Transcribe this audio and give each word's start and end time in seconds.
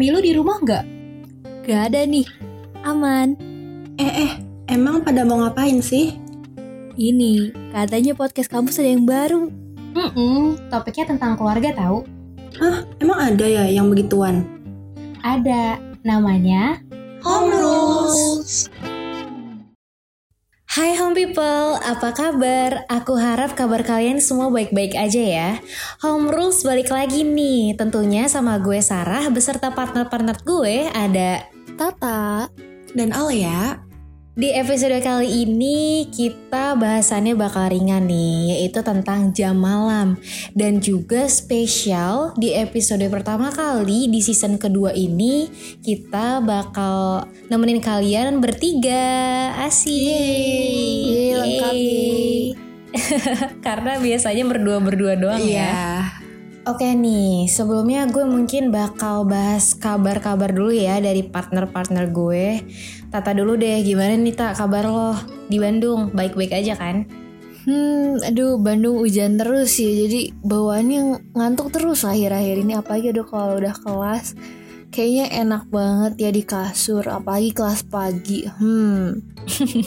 Mami 0.00 0.16
lu 0.16 0.24
di 0.24 0.32
rumah 0.32 0.56
nggak? 0.64 0.84
Gak 1.68 1.92
ada 1.92 2.08
nih. 2.08 2.24
Aman. 2.88 3.36
Eh 4.00 4.08
eh, 4.24 4.32
emang 4.64 5.04
pada 5.04 5.28
mau 5.28 5.44
ngapain 5.44 5.76
sih? 5.84 6.16
Ini, 6.96 7.52
katanya 7.68 8.16
podcast 8.16 8.48
kampus 8.48 8.80
ada 8.80 8.96
yang 8.96 9.04
baru. 9.04 9.52
Hmm, 9.92 10.56
topiknya 10.72 11.04
tentang 11.12 11.36
keluarga 11.36 11.76
tahu. 11.76 12.08
Hah, 12.56 12.88
emang 12.96 13.20
ada 13.20 13.44
ya 13.44 13.68
yang 13.68 13.92
begituan? 13.92 14.48
Ada, 15.20 15.76
namanya 16.00 16.80
Home 17.20 17.52
Rules. 17.52 18.72
Hai 20.80 20.96
home 20.96 21.12
people, 21.12 21.76
apa 21.76 22.08
kabar? 22.16 22.88
Aku 22.88 23.12
harap 23.12 23.52
kabar 23.52 23.84
kalian 23.84 24.16
semua 24.16 24.48
baik-baik 24.48 24.96
aja 24.96 25.20
ya. 25.20 25.50
Home 26.00 26.32
Rules 26.32 26.64
balik 26.64 26.88
lagi 26.88 27.20
nih, 27.20 27.76
tentunya 27.76 28.24
sama 28.32 28.56
gue 28.56 28.80
Sarah 28.80 29.28
beserta 29.28 29.76
partner-partner 29.76 30.40
gue 30.40 30.88
ada 30.88 31.44
Tata. 31.76 32.48
Dan 32.96 33.12
Alia, 33.12 33.76
Di 34.40 34.56
episode 34.56 35.04
kali 35.04 35.44
ini 35.44 36.08
kita 36.08 36.72
bahasannya 36.72 37.36
bakal 37.36 37.68
ringan 37.68 38.08
nih, 38.08 38.56
yaitu 38.56 38.80
tentang 38.80 39.36
jam 39.36 39.52
malam. 39.52 40.16
Dan 40.56 40.80
juga 40.80 41.28
spesial 41.28 42.32
di 42.40 42.56
episode 42.56 43.04
pertama 43.12 43.52
kali 43.52 44.08
di 44.08 44.24
season 44.24 44.56
kedua 44.56 44.96
ini 44.96 45.44
kita 45.84 46.40
bakal 46.40 47.28
nemenin 47.52 47.84
kalian 47.84 48.40
bertiga. 48.40 49.52
Asik. 49.60 49.92
Yeay, 49.92 51.36
lengkap 51.36 51.74
Yeay. 51.76 52.40
Karena 53.68 54.00
biasanya 54.00 54.44
berdua-berdua 54.48 55.20
doang 55.20 55.44
ya. 55.44 56.16
Oke 56.70 56.86
nih, 56.94 57.50
sebelumnya 57.50 58.06
gue 58.06 58.22
mungkin 58.22 58.70
bakal 58.70 59.26
bahas 59.26 59.74
kabar-kabar 59.74 60.54
dulu 60.54 60.70
ya 60.70 61.02
dari 61.02 61.26
partner-partner 61.26 62.14
gue. 62.14 62.62
Tata 63.10 63.34
dulu 63.34 63.58
deh, 63.58 63.82
gimana 63.82 64.14
nih 64.14 64.38
tak 64.38 64.54
kabar 64.54 64.86
lo 64.86 65.18
di 65.50 65.58
Bandung? 65.58 66.14
Baik-baik 66.14 66.54
aja 66.54 66.78
kan? 66.78 67.10
Hmm, 67.66 68.22
aduh 68.22 68.54
Bandung 68.62 69.02
hujan 69.02 69.34
terus 69.34 69.82
ya, 69.82 69.90
jadi 70.06 70.30
bawaannya 70.46 71.34
ngantuk 71.34 71.74
terus 71.74 72.06
akhir-akhir 72.06 72.62
ini. 72.62 72.78
Apalagi 72.78 73.18
aduh 73.18 73.26
kalau 73.26 73.58
udah 73.58 73.74
kelas, 73.74 74.38
kayaknya 74.94 75.26
enak 75.42 75.66
banget 75.74 76.22
ya 76.22 76.30
di 76.30 76.46
kasur, 76.46 77.02
apalagi 77.10 77.50
kelas 77.50 77.82
pagi. 77.90 78.46
Hmm, 78.46 79.18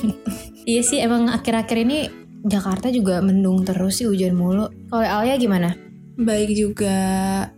Iya 0.67 0.83
sih, 0.83 0.99
emang 0.99 1.31
akhir-akhir 1.31 1.77
ini 1.79 2.11
Jakarta 2.43 2.91
juga 2.91 3.23
mendung 3.23 3.63
terus 3.63 4.03
sih 4.03 4.07
hujan 4.11 4.35
mulu. 4.35 4.67
Kalau 4.91 5.07
Alia 5.07 5.39
gimana? 5.39 5.92
Baik 6.13 6.53
juga, 6.53 6.97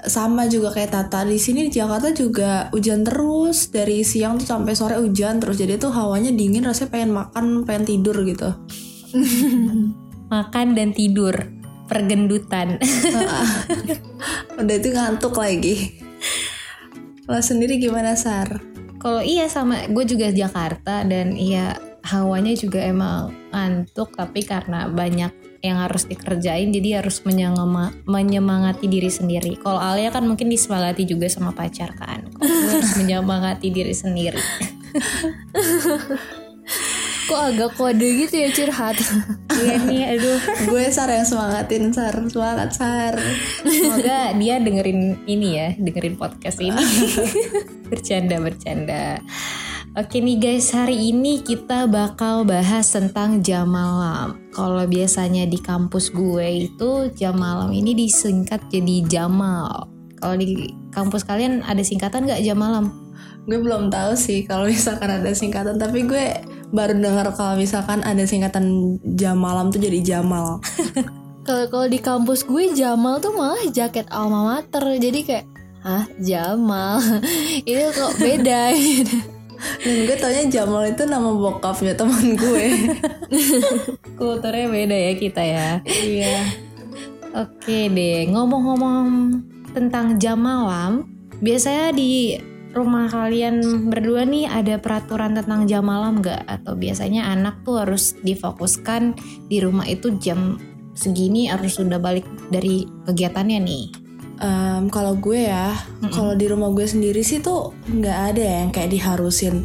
sama 0.07 0.47
juga 0.47 0.71
kayak 0.71 0.91
Tata. 0.95 1.27
Di 1.27 1.35
sini 1.35 1.67
di 1.67 1.75
Jakarta 1.75 2.15
juga 2.15 2.71
hujan 2.71 3.03
terus 3.03 3.67
dari 3.67 3.99
siang 4.07 4.39
tuh 4.39 4.47
sampai 4.47 4.71
sore 4.71 4.95
hujan 4.95 5.43
terus. 5.43 5.59
Jadi 5.59 5.75
tuh 5.75 5.91
hawanya 5.91 6.31
dingin, 6.31 6.63
rasanya 6.63 6.87
pengen 6.87 7.11
makan, 7.11 7.45
pengen 7.67 7.83
tidur 7.83 8.15
gitu. 8.23 8.55
Makan 10.33 10.67
dan 10.71 10.95
tidur, 10.95 11.35
pergendutan. 11.91 12.79
Udah 14.59 14.75
itu 14.79 14.89
ngantuk 14.89 15.35
lagi. 15.35 15.99
Lo 17.27 17.43
sendiri 17.43 17.75
gimana 17.75 18.15
Sar? 18.15 18.63
Kalau 19.03 19.19
iya 19.21 19.51
sama 19.51 19.85
gue 19.91 20.05
juga 20.07 20.31
Jakarta 20.31 21.03
dan 21.03 21.35
iya 21.35 21.77
hawanya 22.05 22.53
juga 22.55 22.85
emang 22.85 23.33
ngantuk 23.49 24.13
tapi 24.13 24.45
karena 24.45 24.89
banyak 24.89 25.44
yang 25.65 25.81
harus 25.81 26.05
dikerjain 26.05 26.69
jadi 26.69 27.01
harus 27.01 27.25
menyengema- 27.25 27.93
menyemangati 28.05 28.85
diri 28.85 29.09
sendiri. 29.09 29.57
Kalau 29.57 29.81
Alia 29.81 30.13
kan 30.13 30.21
mungkin 30.29 30.47
disemangati 30.53 31.09
juga 31.09 31.25
sama 31.25 31.49
pacar 31.51 31.97
kan. 31.97 32.29
Gue 32.37 32.45
harus 32.45 32.93
menyemangati 33.01 33.73
diri 33.73 33.95
sendiri. 33.97 34.37
kok 37.25 37.41
agak 37.41 37.73
kode 37.73 38.05
gitu 38.25 38.35
ya 38.37 38.49
curhat. 38.53 38.97
Iya 39.55 39.79
nih, 39.87 40.03
aduh. 40.19 40.39
Gue 40.67 40.91
Sar 40.91 41.07
yang 41.07 41.23
semangatin 41.23 41.87
Sar, 41.95 42.11
semangat 42.27 42.75
Sar. 42.75 43.15
Semoga 43.63 44.35
dia 44.35 44.59
dengerin 44.59 45.15
ini 45.23 45.55
ya, 45.55 45.71
dengerin 45.79 46.19
podcast 46.19 46.59
ini. 46.59 46.75
bercanda, 47.87 48.35
bercanda. 48.43 49.23
Oke 49.95 50.19
nih 50.19 50.35
guys, 50.35 50.75
hari 50.75 51.15
ini 51.15 51.39
kita 51.39 51.87
bakal 51.87 52.43
bahas 52.43 52.91
tentang 52.91 53.39
jam 53.39 53.71
malam. 53.71 54.35
Kalau 54.51 54.83
biasanya 54.83 55.47
di 55.47 55.55
kampus 55.55 56.11
gue 56.11 56.67
itu 56.67 57.07
jam 57.15 57.39
malam 57.39 57.71
ini 57.71 57.95
disingkat 57.95 58.67
jadi 58.67 59.07
Jamal. 59.07 59.87
Kalau 60.19 60.35
di 60.35 60.67
kampus 60.91 61.23
kalian 61.23 61.63
ada 61.63 61.79
singkatan 61.79 62.27
nggak 62.27 62.43
jam 62.43 62.59
malam? 62.59 62.91
Gue 63.47 63.55
belum 63.55 63.87
tahu 63.87 64.19
sih 64.19 64.43
kalau 64.43 64.67
misalkan 64.67 65.15
ada 65.15 65.31
singkatan, 65.31 65.79
tapi 65.79 66.03
gue 66.03 66.43
baru 66.75 66.99
dengar 66.99 67.31
kalau 67.31 67.55
misalkan 67.55 68.03
ada 68.03 68.27
singkatan 68.27 68.99
jam 69.15 69.39
malam 69.39 69.71
tuh 69.71 69.79
jadi 69.79 70.03
Jamal. 70.03 70.59
Kalau 71.45 71.69
kalau 71.69 71.85
di 71.85 72.01
kampus 72.01 72.41
gue 72.41 72.73
Jamal 72.73 73.21
tuh 73.21 73.29
malah 73.37 73.69
jaket 73.69 74.09
alma 74.09 74.49
mater, 74.49 74.81
jadi 74.97 75.19
kayak 75.21 75.45
Hah, 75.85 76.09
Jamal. 76.17 76.97
Itu 77.69 77.93
kok 77.93 78.17
beda. 78.17 78.73
Dan 79.81 79.95
gue 80.05 80.17
taunya 80.17 80.43
Jamal 80.49 80.89
itu 80.89 81.03
nama 81.05 81.29
bokapnya 81.29 81.93
teman 81.93 82.35
gue. 82.37 82.65
Kulturnya 84.19 84.67
beda 84.69 84.97
ya 84.97 85.13
kita 85.17 85.41
ya. 85.43 85.69
iya. 85.85 86.45
Oke 87.35 87.91
deh, 87.91 88.31
ngomong-ngomong 88.31 89.07
tentang 89.75 90.15
jam 90.15 90.39
malam, 90.39 91.03
biasanya 91.43 91.91
di 91.91 92.39
rumah 92.71 93.11
kalian 93.11 93.87
berdua 93.91 94.23
nih 94.23 94.47
ada 94.47 94.79
peraturan 94.79 95.35
tentang 95.35 95.67
jam 95.67 95.83
malam 95.83 96.23
nggak? 96.23 96.47
Atau 96.47 96.79
biasanya 96.79 97.27
anak 97.31 97.63
tuh 97.67 97.83
harus 97.83 98.15
difokuskan 98.23 99.19
di 99.51 99.59
rumah 99.59 99.83
itu 99.83 100.15
jam 100.19 100.59
segini 100.95 101.51
harus 101.51 101.75
sudah 101.75 101.99
balik 101.99 102.23
dari 102.47 102.87
kegiatannya 103.03 103.59
nih. 103.59 104.04
Em, 104.35 104.91
kalau 104.91 105.15
gue 105.15 105.47
ya, 105.47 105.71
kalau 106.11 106.35
di 106.35 106.45
rumah 106.51 106.67
gue 106.75 106.83
sendiri 106.83 107.23
sih 107.23 107.39
tuh 107.39 107.71
nggak 107.87 108.19
ada 108.35 108.43
yang 108.43 108.69
kayak 108.69 108.91
diharusin 108.91 109.63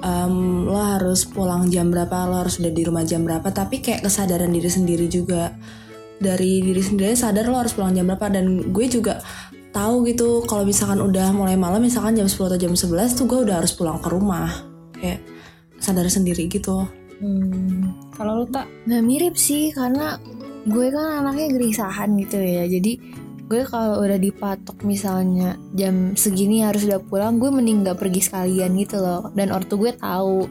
em, 0.00 0.34
lo 0.68 0.76
harus 0.76 1.24
pulang 1.24 1.68
jam 1.72 1.88
berapa, 1.88 2.28
lo 2.28 2.44
harus 2.44 2.60
udah 2.60 2.72
di 2.72 2.82
rumah 2.84 3.04
jam 3.04 3.24
berapa. 3.24 3.48
Tapi 3.48 3.80
kayak 3.80 4.04
kesadaran 4.04 4.52
diri 4.52 4.68
sendiri 4.68 5.06
juga. 5.08 5.56
Dari 6.20 6.60
diri 6.60 6.84
sendiri 6.84 7.16
sadar 7.16 7.48
lo 7.48 7.56
harus 7.56 7.72
pulang 7.72 7.96
jam 7.96 8.04
berapa 8.04 8.28
dan 8.28 8.72
gue 8.76 8.86
juga 8.92 9.24
tahu 9.72 10.04
gitu 10.04 10.44
kalau 10.44 10.68
misalkan 10.68 11.00
udah 11.00 11.32
mulai 11.32 11.56
malam 11.56 11.80
misalkan 11.80 12.12
jam 12.12 12.28
10 12.28 12.36
atau 12.36 12.58
jam 12.60 12.74
11 12.76 13.16
tuh 13.16 13.24
gue 13.24 13.40
udah 13.48 13.56
harus 13.64 13.72
pulang 13.72 13.96
ke 14.04 14.08
rumah. 14.12 14.52
Kayak 15.00 15.24
sadar 15.80 16.04
sendiri 16.12 16.44
gitu. 16.52 16.84
Hmm, 17.20 17.96
kalau 18.16 18.44
lu 18.44 18.46
tak 18.48 18.68
Nah 18.88 19.00
mirip 19.00 19.36
sih 19.36 19.72
karena 19.72 20.16
gue 20.68 20.92
kan 20.92 21.24
anaknya 21.24 21.56
gerisahan 21.56 22.16
gitu 22.20 22.36
ya 22.36 22.64
Jadi 22.68 23.00
gue 23.50 23.66
kalau 23.66 23.98
udah 24.06 24.14
dipatok 24.14 24.86
misalnya 24.86 25.58
jam 25.74 26.14
segini 26.14 26.62
harus 26.62 26.86
udah 26.86 27.02
pulang 27.02 27.42
Gue 27.42 27.50
mending 27.50 27.82
gak 27.82 27.98
pergi 27.98 28.22
sekalian 28.22 28.78
gitu 28.78 29.02
loh. 29.02 29.34
Dan 29.34 29.50
ortu 29.50 29.74
gue 29.74 29.90
tahu. 29.90 30.46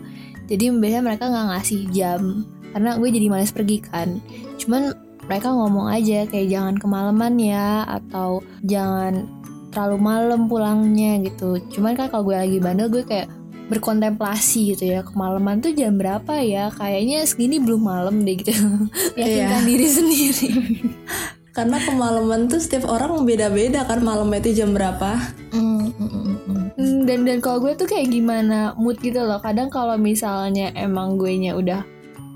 Jadi 0.52 0.76
biasanya 0.76 1.04
mereka 1.08 1.32
gak 1.32 1.48
ngasih 1.56 1.82
jam 1.96 2.44
Karena 2.76 3.00
gue 3.00 3.10
jadi 3.10 3.28
males 3.32 3.56
pergi 3.56 3.80
kan. 3.88 4.20
Cuman 4.60 4.92
mereka 5.32 5.56
ngomong 5.56 5.88
aja 5.88 6.28
kayak 6.28 6.52
jangan 6.52 6.76
kemalaman 6.76 7.40
ya 7.40 7.88
Atau 7.88 8.44
jangan 8.68 9.32
terlalu 9.72 9.98
malam 10.04 10.52
pulangnya 10.52 11.24
gitu. 11.24 11.56
Cuman 11.72 11.96
kan 11.96 12.12
kalau 12.12 12.28
gue 12.28 12.36
lagi 12.36 12.60
bandel 12.60 12.92
gue 12.92 13.08
kayak 13.08 13.32
berkontemplasi 13.72 14.76
gitu 14.76 14.92
ya. 14.92 15.08
Kemalaman 15.08 15.64
tuh 15.64 15.72
jam 15.72 15.96
berapa 15.96 16.36
ya? 16.44 16.68
Kayaknya 16.76 17.24
segini 17.24 17.64
belum 17.64 17.80
malam 17.80 18.28
deh 18.28 18.36
gitu. 18.36 18.52
Yakinkan 19.16 19.64
diri 19.64 19.88
sendiri 19.88 20.50
karena 21.60 21.76
kemalaman 21.84 22.48
tuh 22.48 22.64
setiap 22.64 22.88
orang 22.88 23.28
beda-beda 23.28 23.84
kan 23.84 24.00
malam 24.00 24.32
itu 24.32 24.56
jam 24.56 24.72
berapa. 24.72 25.20
Hmm, 25.52 25.92
hmm, 25.92 26.08
hmm. 26.08 26.66
Hmm, 26.80 27.00
dan 27.04 27.28
dan 27.28 27.44
kalau 27.44 27.60
gue 27.60 27.76
tuh 27.76 27.84
kayak 27.84 28.16
gimana 28.16 28.72
mood 28.80 28.96
gitu 29.04 29.20
loh. 29.20 29.44
Kadang 29.44 29.68
kalau 29.68 30.00
misalnya 30.00 30.72
emang 30.72 31.20
gue 31.20 31.36
nya 31.36 31.60
udah 31.60 31.84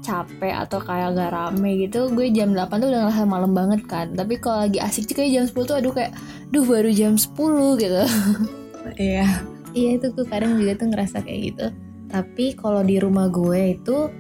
capek 0.04 0.52
atau 0.68 0.84
kayak 0.84 1.16
gak 1.16 1.32
rame 1.32 1.88
gitu 1.88 2.12
gue 2.12 2.28
jam 2.36 2.52
8 2.52 2.68
tuh 2.68 2.92
udah 2.92 3.08
ngerasa 3.08 3.24
malam 3.24 3.56
banget 3.56 3.88
kan. 3.88 4.12
Tapi 4.12 4.36
kalau 4.44 4.68
lagi 4.68 4.84
asik 4.84 5.16
kayak 5.16 5.32
jam 5.32 5.46
10 5.48 5.72
tuh 5.72 5.76
aduh 5.80 5.94
kayak 5.96 6.12
duh 6.52 6.68
baru 6.68 6.92
jam 6.92 7.16
10 7.16 7.32
gitu. 7.80 8.04
Iya. 9.00 9.48
Iya 9.72 9.90
itu 9.96 10.12
tuh 10.12 10.28
kadang 10.28 10.60
juga 10.60 10.76
tuh 10.76 10.92
ngerasa 10.92 11.24
kayak 11.24 11.40
gitu. 11.48 11.66
Tapi 12.12 12.60
kalau 12.60 12.84
di 12.84 13.00
rumah 13.00 13.32
gue 13.32 13.80
itu 13.80 14.12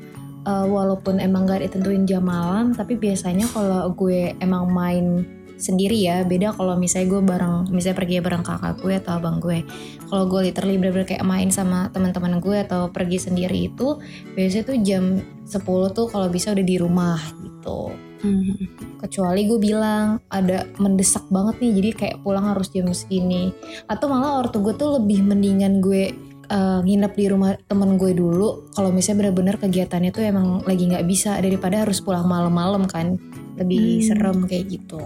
uh, 0.45 0.68
walaupun 0.68 1.19
emang 1.19 1.48
gak 1.48 1.63
ditentuin 1.63 2.07
jam 2.07 2.28
malam, 2.28 2.72
tapi 2.75 2.95
biasanya 3.00 3.48
kalau 3.51 3.92
gue 3.95 4.36
emang 4.40 4.69
main 4.72 5.25
sendiri 5.63 5.95
ya 5.95 6.28
beda 6.28 6.51
kalau 6.60 6.75
misalnya 6.75 7.07
gue 7.07 7.22
bareng 7.24 7.56
misalnya 7.72 7.98
pergi 8.04 8.19
bareng 8.19 8.44
kakak 8.44 8.84
gue 8.84 8.94
atau 9.00 9.12
abang 9.16 9.40
gue. 9.40 9.63
Kalau 10.12 10.28
gue 10.28 10.51
literally 10.51 10.75
bener-bener 10.75 11.07
kayak 11.07 11.24
main 11.24 11.48
sama 11.54 11.88
teman-teman 11.95 12.44
gue 12.44 12.57
atau 12.68 12.92
pergi 12.92 13.24
sendiri 13.24 13.72
itu 13.72 13.98
biasanya 14.36 14.63
tuh 14.68 14.78
jam 14.84 15.04
10 15.48 15.63
tuh 15.95 16.06
kalau 16.12 16.28
bisa 16.28 16.51
udah 16.51 16.66
di 16.66 16.78
rumah 16.78 17.19
gitu. 17.40 17.95
Hmm. 18.24 18.56
kecuali 19.04 19.44
gue 19.51 19.60
bilang 19.60 20.16
ada 20.31 20.63
mendesak 20.80 21.28
banget 21.28 21.60
nih 21.60 21.72
jadi 21.75 21.90
kayak 21.92 22.18
pulang 22.24 22.48
harus 22.48 22.72
jam 22.72 22.88
segini. 22.95 23.51
Atau 23.92 24.07
malah 24.07 24.40
ortu 24.40 24.63
gue 24.63 24.75
tuh 24.80 24.95
lebih 25.00 25.28
mendingan 25.28 25.84
gue 25.84 26.16
eh, 26.45 26.80
nginep 26.81 27.13
di 27.13 27.25
rumah 27.28 27.56
temen 27.66 27.95
gue 27.95 28.12
dulu 28.12 28.72
kalau 28.72 28.90
misalnya 28.90 29.28
bener-bener 29.28 29.56
kegiatannya 29.57 30.12
tuh 30.12 30.24
emang 30.24 30.62
lagi 30.63 30.90
nggak 30.90 31.06
bisa 31.06 31.38
daripada 31.38 31.84
harus 31.84 32.00
pulang 32.00 32.25
malam-malam 32.25 32.84
kan 32.88 33.16
lebih 33.56 34.01
Hmm. 34.01 34.06
serem 34.10 34.38
kayak 34.44 34.66
gitu 34.68 35.00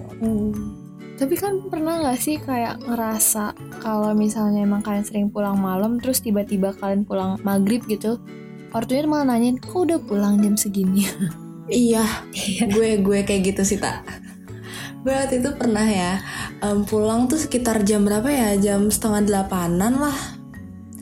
Tapi 1.17 1.33
kan 1.33 1.65
pernah 1.65 1.97
gak 2.05 2.21
sih 2.21 2.37
kayak 2.37 2.77
ngerasa 2.85 3.57
kalau 3.81 4.13
misalnya 4.13 4.61
emang 4.61 4.85
kalian 4.85 5.01
sering 5.01 5.27
pulang 5.33 5.57
malam 5.57 5.97
terus 5.97 6.21
tiba-tiba 6.21 6.77
kalian 6.77 7.09
pulang 7.09 7.41
maghrib 7.41 7.81
gitu 7.89 8.21
Ortunya 8.67 9.07
malah 9.07 9.33
nanyain, 9.33 9.57
kok 9.57 9.73
udah 9.87 9.97
pulang 9.97 10.37
jam 10.39 10.53
segini? 10.53 11.07
Iya, 11.67 12.05
gue 12.63 13.03
gue 13.03 13.19
kayak 13.27 13.41
gitu 13.43 13.61
sih 13.65 13.75
tak. 13.75 14.07
Gue 15.03 15.11
waktu 15.11 15.43
itu 15.43 15.51
pernah 15.51 15.83
ya 15.83 16.15
em, 16.59 16.87
pulang 16.87 17.27
tuh 17.27 17.35
sekitar 17.35 17.83
jam 17.83 18.07
berapa 18.07 18.27
ya? 18.27 18.55
Jam 18.55 18.87
setengah 18.87 19.27
delapanan 19.27 19.99
lah. 19.99 20.15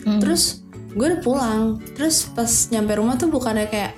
Hmm. 0.06 0.22
Terus 0.22 0.63
gue 0.96 1.06
udah 1.12 1.22
pulang. 1.22 1.62
Terus 1.98 2.30
pas 2.31 2.50
nyampe 2.72 2.96
rumah 2.96 3.19
tuh 3.19 3.28
bukannya 3.28 3.68
kayak 3.68 3.94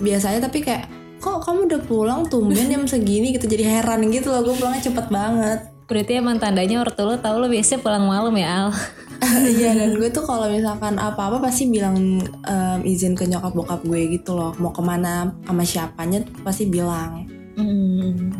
biasanya 0.00 0.48
tapi 0.48 0.64
kayak 0.64 0.88
kok 1.22 1.44
kamu 1.46 1.70
udah 1.70 1.80
pulang? 1.86 2.20
Tumben 2.26 2.66
jam 2.66 2.88
segini 2.88 3.36
gitu. 3.36 3.46
Jadi 3.46 3.64
heran 3.68 4.08
gitu 4.10 4.32
loh 4.32 4.42
gue 4.42 4.54
pulangnya 4.58 4.88
cepet 4.90 5.06
banget. 5.12 5.60
Berarti 5.86 6.12
emang 6.16 6.40
tandanya 6.40 6.80
ortu 6.80 7.04
lo 7.04 7.20
tau 7.20 7.36
lo 7.36 7.52
biasanya 7.52 7.84
pulang 7.84 8.08
malam 8.08 8.34
ya 8.34 8.48
Al? 8.66 8.70
Iya 9.22 9.78
dan 9.78 9.94
gue 10.02 10.10
tuh 10.10 10.26
kalau 10.26 10.50
misalkan 10.50 10.98
apa-apa 10.98 11.38
pasti 11.38 11.70
bilang 11.70 11.94
em, 12.26 12.80
izin 12.82 13.14
ke 13.14 13.30
nyokap 13.30 13.54
bokap 13.54 13.80
gue 13.86 14.18
gitu 14.18 14.34
loh. 14.34 14.50
Mau 14.58 14.74
ke 14.74 14.82
mana 14.82 15.30
sama 15.46 15.62
siapanya 15.62 16.26
tuh 16.26 16.34
pasti 16.42 16.66
bilang. 16.66 17.22
Hmm, 17.54 18.34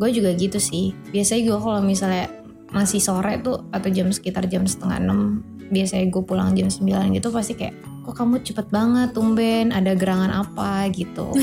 gue 0.00 0.08
juga 0.10 0.34
gitu 0.34 0.58
sih. 0.58 0.96
Biasanya 1.14 1.42
gue 1.46 1.58
kalau 1.62 1.80
misalnya 1.84 2.26
masih 2.74 2.98
sore 2.98 3.38
tuh 3.38 3.62
atau 3.70 3.88
jam 3.94 4.10
sekitar 4.10 4.50
jam 4.50 4.66
setengah 4.66 4.98
enam, 4.98 5.46
biasanya 5.70 6.06
gue 6.10 6.22
pulang 6.22 6.54
jam 6.54 6.68
9 6.70 7.16
gitu 7.16 7.28
pasti 7.34 7.58
kayak, 7.58 7.74
kok 8.06 8.14
kamu 8.14 8.42
cepet 8.42 8.66
banget 8.70 9.10
tumben, 9.12 9.74
ada 9.74 9.92
gerangan 9.98 10.30
apa 10.30 10.86
gitu. 10.94 11.34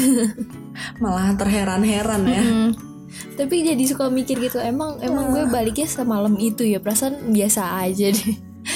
malah 1.04 1.38
terheran-heran 1.38 2.22
ya 2.26 2.42
Mm, 2.44 2.70
Tapi 3.38 3.62
jadi 3.62 3.84
suka 3.86 4.10
mikir 4.10 4.42
gitu, 4.42 4.58
emang 4.58 4.98
emang 5.06 5.30
gue 5.38 5.46
baliknya 5.46 5.86
semalam 5.86 6.34
itu 6.42 6.66
ya 6.66 6.82
perasaan 6.82 7.30
biasa 7.30 7.86
aja 7.86 8.10
deh. 8.10 8.34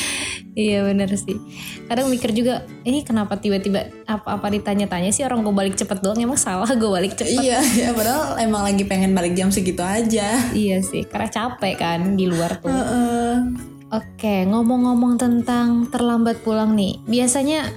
iya 0.58 0.86
bener 0.86 1.10
sih. 1.18 1.42
Kadang 1.90 2.14
mikir 2.14 2.30
juga, 2.38 2.62
ini 2.86 3.02
kenapa 3.02 3.42
tiba-tiba 3.42 3.90
apa-apa 4.06 4.54
ditanya-tanya 4.54 5.10
sih 5.10 5.26
orang 5.26 5.42
gue 5.42 5.54
balik 5.58 5.74
cepet 5.74 6.06
doang, 6.06 6.22
emang 6.22 6.38
salah 6.38 6.70
gue 6.70 6.86
balik 6.86 7.18
cepet. 7.18 7.34
Iya, 7.34 7.60
ya 7.64 7.90
padahal 7.98 8.38
emang 8.38 8.62
lagi 8.62 8.86
pengen 8.86 9.18
balik 9.18 9.34
jam 9.34 9.50
segitu 9.50 9.82
aja. 9.82 10.38
Iya 10.54 10.86
sih, 10.86 11.02
karena 11.02 11.34
capek 11.34 11.74
kan 11.82 12.14
di 12.14 12.30
luar 12.30 12.62
tuh. 12.62 12.70
Heeh. 12.70 13.77
Oke, 13.88 14.44
ngomong-ngomong 14.44 15.16
tentang 15.16 15.88
terlambat 15.88 16.44
pulang 16.44 16.76
nih, 16.76 17.00
biasanya 17.08 17.72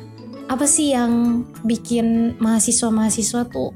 apa 0.50 0.66
sih 0.66 0.90
yang 0.90 1.46
bikin 1.62 2.34
mahasiswa-mahasiswa 2.42 3.46
tuh 3.46 3.70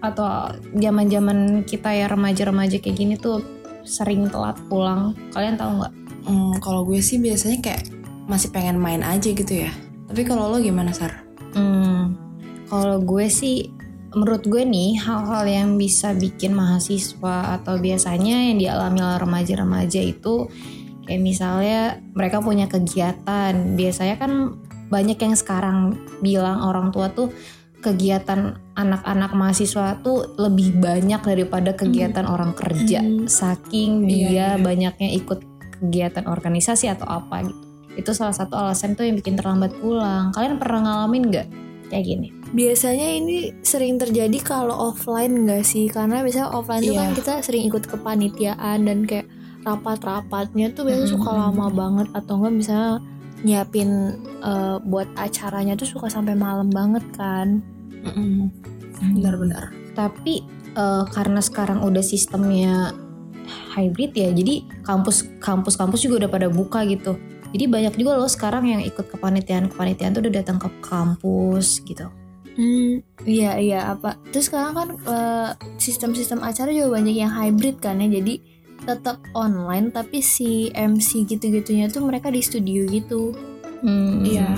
atau 0.00 0.48
zaman-zaman 0.72 1.60
kita 1.68 1.92
ya 1.92 2.08
remaja-remaja 2.08 2.80
kayak 2.80 2.96
gini 2.96 3.14
tuh 3.20 3.44
sering 3.84 4.32
telat 4.32 4.56
pulang? 4.72 5.12
Kalian 5.36 5.60
tahu 5.60 5.84
nggak? 5.84 5.94
Hmm, 6.24 6.56
kalau 6.64 6.88
gue 6.88 7.04
sih 7.04 7.20
biasanya 7.20 7.60
kayak 7.60 7.92
masih 8.32 8.48
pengen 8.48 8.80
main 8.80 9.04
aja 9.04 9.28
gitu 9.28 9.68
ya. 9.68 9.72
Tapi 10.08 10.24
kalau 10.24 10.48
lo 10.48 10.64
gimana 10.64 10.88
Sar? 10.96 11.20
Hmm, 11.52 12.16
kalau 12.72 12.96
gue 13.04 13.28
sih, 13.28 13.68
menurut 14.16 14.40
gue 14.48 14.64
nih 14.64 14.96
hal-hal 15.04 15.44
yang 15.44 15.76
bisa 15.76 16.16
bikin 16.16 16.56
mahasiswa 16.56 17.60
atau 17.60 17.76
biasanya 17.76 18.48
yang 18.48 18.56
dialami 18.56 19.04
oleh 19.04 19.20
remaja-remaja 19.20 20.00
itu 20.00 20.48
kayak 21.04 21.22
misalnya 21.22 22.00
mereka 22.12 22.40
punya 22.40 22.66
kegiatan. 22.66 23.76
Biasanya 23.76 24.16
kan 24.16 24.32
banyak 24.88 25.16
yang 25.16 25.34
sekarang 25.34 25.96
bilang 26.20 26.60
orang 26.60 26.92
tua 26.92 27.08
tuh 27.08 27.32
kegiatan 27.80 28.56
anak-anak 28.74 29.36
mahasiswa 29.36 30.00
tuh 30.00 30.32
lebih 30.40 30.80
banyak 30.80 31.20
daripada 31.20 31.76
kegiatan 31.76 32.24
orang 32.24 32.56
kerja. 32.56 33.04
Hmm. 33.04 33.28
Saking 33.28 34.08
Iya, 34.08 34.08
dia 34.08 34.24
iya. 34.32 34.48
banyaknya 34.56 35.12
ikut 35.12 35.44
kegiatan 35.78 36.24
organisasi 36.24 36.88
atau 36.88 37.04
apa 37.04 37.44
gitu. 37.44 37.60
Itu 37.94 38.10
salah 38.16 38.32
satu 38.34 38.56
alasan 38.56 38.96
tuh 38.96 39.04
yang 39.04 39.20
bikin 39.20 39.36
terlambat 39.36 39.76
pulang. 39.78 40.32
Kalian 40.32 40.56
pernah 40.56 40.80
ngalamin 40.80 41.28
nggak 41.28 41.46
kayak 41.92 42.04
gini? 42.08 42.28
Biasanya 42.54 43.06
ini 43.12 43.52
sering 43.60 44.00
terjadi 44.00 44.38
kalau 44.40 44.90
offline 44.90 45.44
nggak 45.44 45.62
sih? 45.62 45.86
Karena 45.92 46.24
biasanya 46.24 46.50
offline 46.50 46.82
tuh 46.82 46.94
Iya. 46.96 47.00
kan 47.04 47.10
kita 47.12 47.32
sering 47.44 47.68
ikut 47.68 47.84
kepanitiaan 47.84 48.78
dan 48.88 49.04
kayak 49.04 49.28
rapat-rapatnya 49.64 50.76
tuh 50.76 50.86
biasanya 50.86 51.10
suka 51.10 51.30
lama 51.32 51.66
banget 51.72 52.08
atau 52.12 52.36
enggak 52.38 52.54
misalnya 52.54 52.92
nyiapin 53.44 53.90
eh, 54.44 54.76
buat 54.84 55.08
acaranya 55.16 55.76
tuh 55.76 55.88
suka 55.88 56.08
sampai 56.08 56.36
malam 56.36 56.68
banget 56.72 57.04
kan. 57.16 57.60
Benar-benar. 59.16 59.72
Tapi 59.96 60.44
eh, 60.76 61.04
karena 61.12 61.40
sekarang 61.40 61.84
udah 61.84 62.04
sistemnya 62.04 62.92
hybrid 63.76 64.16
ya, 64.16 64.32
jadi 64.32 64.64
kampus 64.84 65.28
kampus 65.40 65.76
kampus 65.76 66.00
juga 66.04 66.24
udah 66.24 66.30
pada 66.30 66.48
buka 66.48 66.84
gitu. 66.88 67.20
Jadi 67.54 67.64
banyak 67.70 67.94
juga 67.94 68.18
loh 68.18 68.26
sekarang 68.26 68.66
yang 68.66 68.82
ikut 68.82 69.06
kepanitiaan 69.14 69.70
kepanitiaan 69.70 70.10
tuh 70.10 70.26
udah 70.26 70.34
datang 70.42 70.58
ke 70.58 70.68
kampus 70.82 71.84
gitu. 71.86 72.10
Hmm, 72.54 73.02
iya 73.26 73.58
iya 73.58 73.80
apa. 73.94 74.18
Terus 74.30 74.46
sekarang 74.50 74.74
kan 74.74 74.88
eh, 74.94 75.50
sistem-sistem 75.78 76.42
acara 76.42 76.70
juga 76.70 76.98
banyak 76.98 77.14
yang 77.14 77.30
hybrid 77.30 77.78
kan 77.82 77.98
ya. 78.02 78.08
Jadi 78.18 78.53
tetap 78.84 79.18
online 79.32 79.90
tapi 79.90 80.20
si 80.20 80.68
MC 80.72 81.24
gitu-gitunya 81.24 81.88
tuh 81.88 82.04
mereka 82.04 82.28
di 82.28 82.44
studio 82.44 82.84
gitu. 82.88 83.32
Hmm, 83.84 84.24
Iya. 84.24 84.48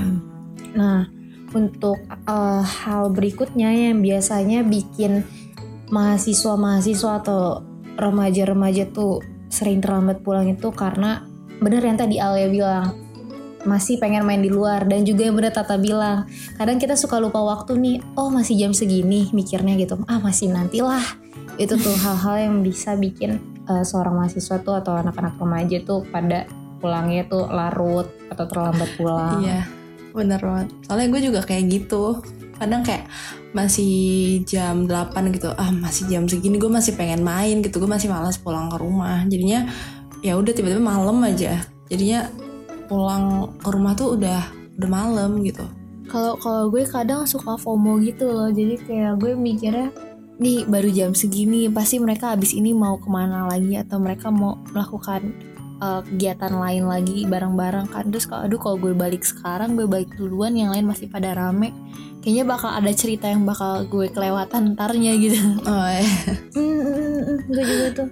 Nah, 0.76 1.08
untuk 1.55 1.99
eh, 2.06 2.62
hal 2.62 3.11
berikutnya 3.14 3.70
yang 3.73 4.02
biasanya 4.02 4.67
bikin 4.67 5.23
mahasiswa-mahasiswa 5.90 7.23
atau 7.23 7.62
remaja-remaja 7.96 8.90
tuh 8.93 9.23
sering 9.49 9.81
terlambat 9.81 10.20
pulang 10.20 10.50
itu 10.50 10.69
karena 10.75 11.22
bener 11.62 11.81
yang 11.81 11.96
tadi 11.96 12.20
Alia 12.20 12.50
bilang 12.50 13.06
masih 13.67 13.99
pengen 13.99 14.22
main 14.22 14.38
di 14.38 14.52
luar 14.52 14.87
dan 14.87 15.02
juga 15.02 15.26
yang 15.26 15.34
bener 15.34 15.50
Tata 15.50 15.75
bilang 15.75 16.29
kadang 16.55 16.79
kita 16.79 16.94
suka 16.94 17.19
lupa 17.19 17.43
waktu 17.43 17.75
nih 17.75 17.96
oh 18.14 18.31
masih 18.31 18.55
jam 18.55 18.70
segini 18.70 19.26
mikirnya 19.34 19.75
gitu 19.75 19.99
ah 20.06 20.22
masih 20.22 20.55
nantilah 20.55 21.02
itu 21.58 21.75
tuh 21.75 21.96
hal-hal 22.05 22.37
yang 22.46 22.55
bisa 22.62 22.94
bikin 22.94 23.43
eh, 23.70 23.84
seorang 23.84 24.14
mahasiswa 24.14 24.56
tuh 24.62 24.74
atau 24.78 24.98
anak-anak 24.98 25.34
remaja 25.38 25.78
tuh 25.82 26.06
pada 26.08 26.46
pulangnya 26.78 27.26
tuh 27.26 27.48
larut 27.48 28.06
atau 28.30 28.44
terlambat 28.46 28.90
pulang 29.00 29.41
Iya, 29.43 29.60
bener 30.12 30.41
banget. 30.41 30.69
Soalnya 30.86 31.08
gue 31.10 31.20
juga 31.32 31.41
kayak 31.43 31.64
gitu. 31.72 32.20
Kadang 32.56 32.81
kayak 32.84 33.08
masih 33.52 33.94
jam 34.48 34.84
8 34.88 35.32
gitu. 35.32 35.52
Ah, 35.56 35.72
masih 35.72 36.08
jam 36.08 36.24
segini 36.29 36.56
gue 36.60 36.69
masih 36.69 36.96
pengen 36.96 37.24
main 37.24 37.60
gitu. 37.64 37.81
Gue 37.81 37.91
masih 37.91 38.12
malas 38.12 38.36
pulang 38.36 38.69
ke 38.69 38.76
rumah. 38.81 39.24
Jadinya 39.29 39.69
ya 40.20 40.36
udah 40.36 40.52
tiba-tiba 40.52 40.81
malam 40.81 41.20
aja. 41.24 41.60
Jadinya 41.88 42.29
pulang 42.86 43.56
ke 43.60 43.69
rumah 43.72 43.93
tuh 43.96 44.17
udah 44.17 44.41
udah 44.76 44.88
malam 44.88 45.41
gitu. 45.43 45.64
Kalau 46.06 46.38
kalau 46.38 46.70
gue 46.70 46.86
kadang 46.86 47.26
suka 47.26 47.58
FOMO 47.58 47.98
gitu 48.05 48.31
loh. 48.31 48.48
Jadi 48.52 48.79
kayak 48.84 49.19
gue 49.20 49.32
mikirnya 49.34 49.91
nih 50.36 50.69
baru 50.69 50.88
jam 50.93 51.10
segini 51.16 51.69
pasti 51.72 51.96
mereka 51.96 52.36
habis 52.36 52.52
ini 52.52 52.76
mau 52.76 53.00
ke 53.00 53.08
mana 53.08 53.48
lagi 53.48 53.81
atau 53.81 53.96
mereka 53.96 54.28
mau 54.28 54.60
melakukan 54.72 55.32
eh, 55.81 56.00
kegiatan 56.05 56.52
lain 56.52 56.84
lagi 56.84 57.24
bareng-bareng 57.24 57.88
kan 57.88 58.05
terus 58.12 58.28
kalau 58.28 58.44
aduh 58.44 58.60
kalau 58.60 58.76
gue 58.76 58.93
balik 58.93 59.24
sekarang 59.24 59.74
gue 59.74 59.88
balik 59.88 60.12
duluan 60.14 60.52
yang 60.52 60.76
lain 60.76 60.84
masih 60.84 61.08
pada 61.08 61.32
rame 61.32 61.72
kayaknya 62.26 62.43
bakal 62.43 62.74
ada 62.74 62.90
cerita 62.90 63.31
yang 63.31 63.46
bakal 63.46 63.86
gue 63.86 64.10
kelewatan 64.10 64.74
ntarnya 64.74 65.14
gitu 65.14 65.38
Oh, 65.70 65.86
ya. 65.86 66.02
Hmm, 66.58 66.58
hmm, 66.58 66.82
hmm, 66.82 67.22
hmm, 67.22 67.38
gue 67.46 67.64
juga 67.64 67.86
tuh. 67.94 68.08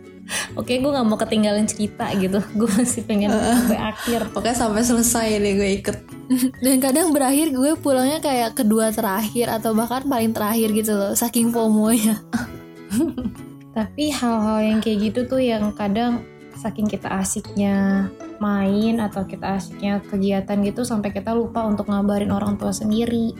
Oke, 0.54 0.78
gue 0.78 0.86
nggak 0.86 1.02
mau 1.02 1.18
ketinggalan 1.18 1.66
cerita 1.66 2.08
gitu. 2.14 2.38
Gue 2.54 2.70
masih 2.70 3.02
pengen 3.04 3.34
sampai 3.36 3.80
akhir. 3.82 4.30
Pokoknya 4.30 4.56
sampai 4.56 4.86
selesai 4.86 5.28
deh 5.42 5.54
gue 5.58 5.70
ikut. 5.82 5.98
dan 6.64 6.76
kadang 6.80 7.12
berakhir 7.12 7.52
gue 7.52 7.76
pulangnya 7.78 8.20
kayak 8.20 8.56
kedua 8.56 8.90
terakhir 8.90 9.50
atau 9.50 9.76
bahkan 9.76 10.04
paling 10.06 10.32
terakhir 10.32 10.72
gitu 10.72 10.92
loh 10.96 11.12
saking 11.12 11.52
FOMO-nya 11.52 12.20
Tapi 13.74 14.14
hal-hal 14.14 14.58
yang 14.62 14.78
kayak 14.78 15.10
gitu 15.10 15.26
tuh 15.26 15.42
yang 15.42 15.74
kadang 15.74 16.22
saking 16.54 16.86
kita 16.86 17.10
asiknya 17.10 18.06
main 18.38 19.02
atau 19.02 19.26
kita 19.26 19.58
asiknya 19.58 19.98
kegiatan 20.06 20.62
gitu 20.62 20.86
sampai 20.86 21.10
kita 21.10 21.34
lupa 21.34 21.66
untuk 21.66 21.90
ngabarin 21.90 22.30
orang 22.30 22.54
tua 22.54 22.70
sendiri 22.70 23.34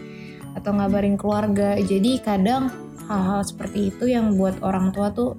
atau 0.59 0.75
ngabarin 0.75 1.15
keluarga. 1.15 1.79
Jadi 1.79 2.19
kadang 2.19 2.67
hal-hal 3.07 3.47
seperti 3.47 3.95
itu 3.95 4.11
yang 4.11 4.35
buat 4.35 4.59
orang 4.67 4.91
tua 4.91 5.15
tuh 5.15 5.39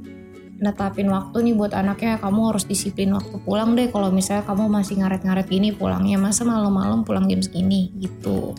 netapin 0.60 1.12
waktu 1.12 1.52
nih 1.52 1.56
buat 1.56 1.74
anaknya 1.76 2.20
kamu 2.20 2.56
harus 2.56 2.66
disiplin 2.68 3.12
waktu 3.12 3.36
pulang 3.44 3.76
deh 3.76 3.92
kalau 3.92 4.10
misalnya 4.10 4.48
kamu 4.48 4.72
masih 4.72 5.04
ngaret-ngaret 5.04 5.48
gini 5.48 5.76
pulangnya 5.76 6.16
masa 6.16 6.48
malam-malam 6.48 7.04
pulang 7.04 7.28
jam 7.28 7.44
segini 7.44 7.92
gitu. 8.00 8.56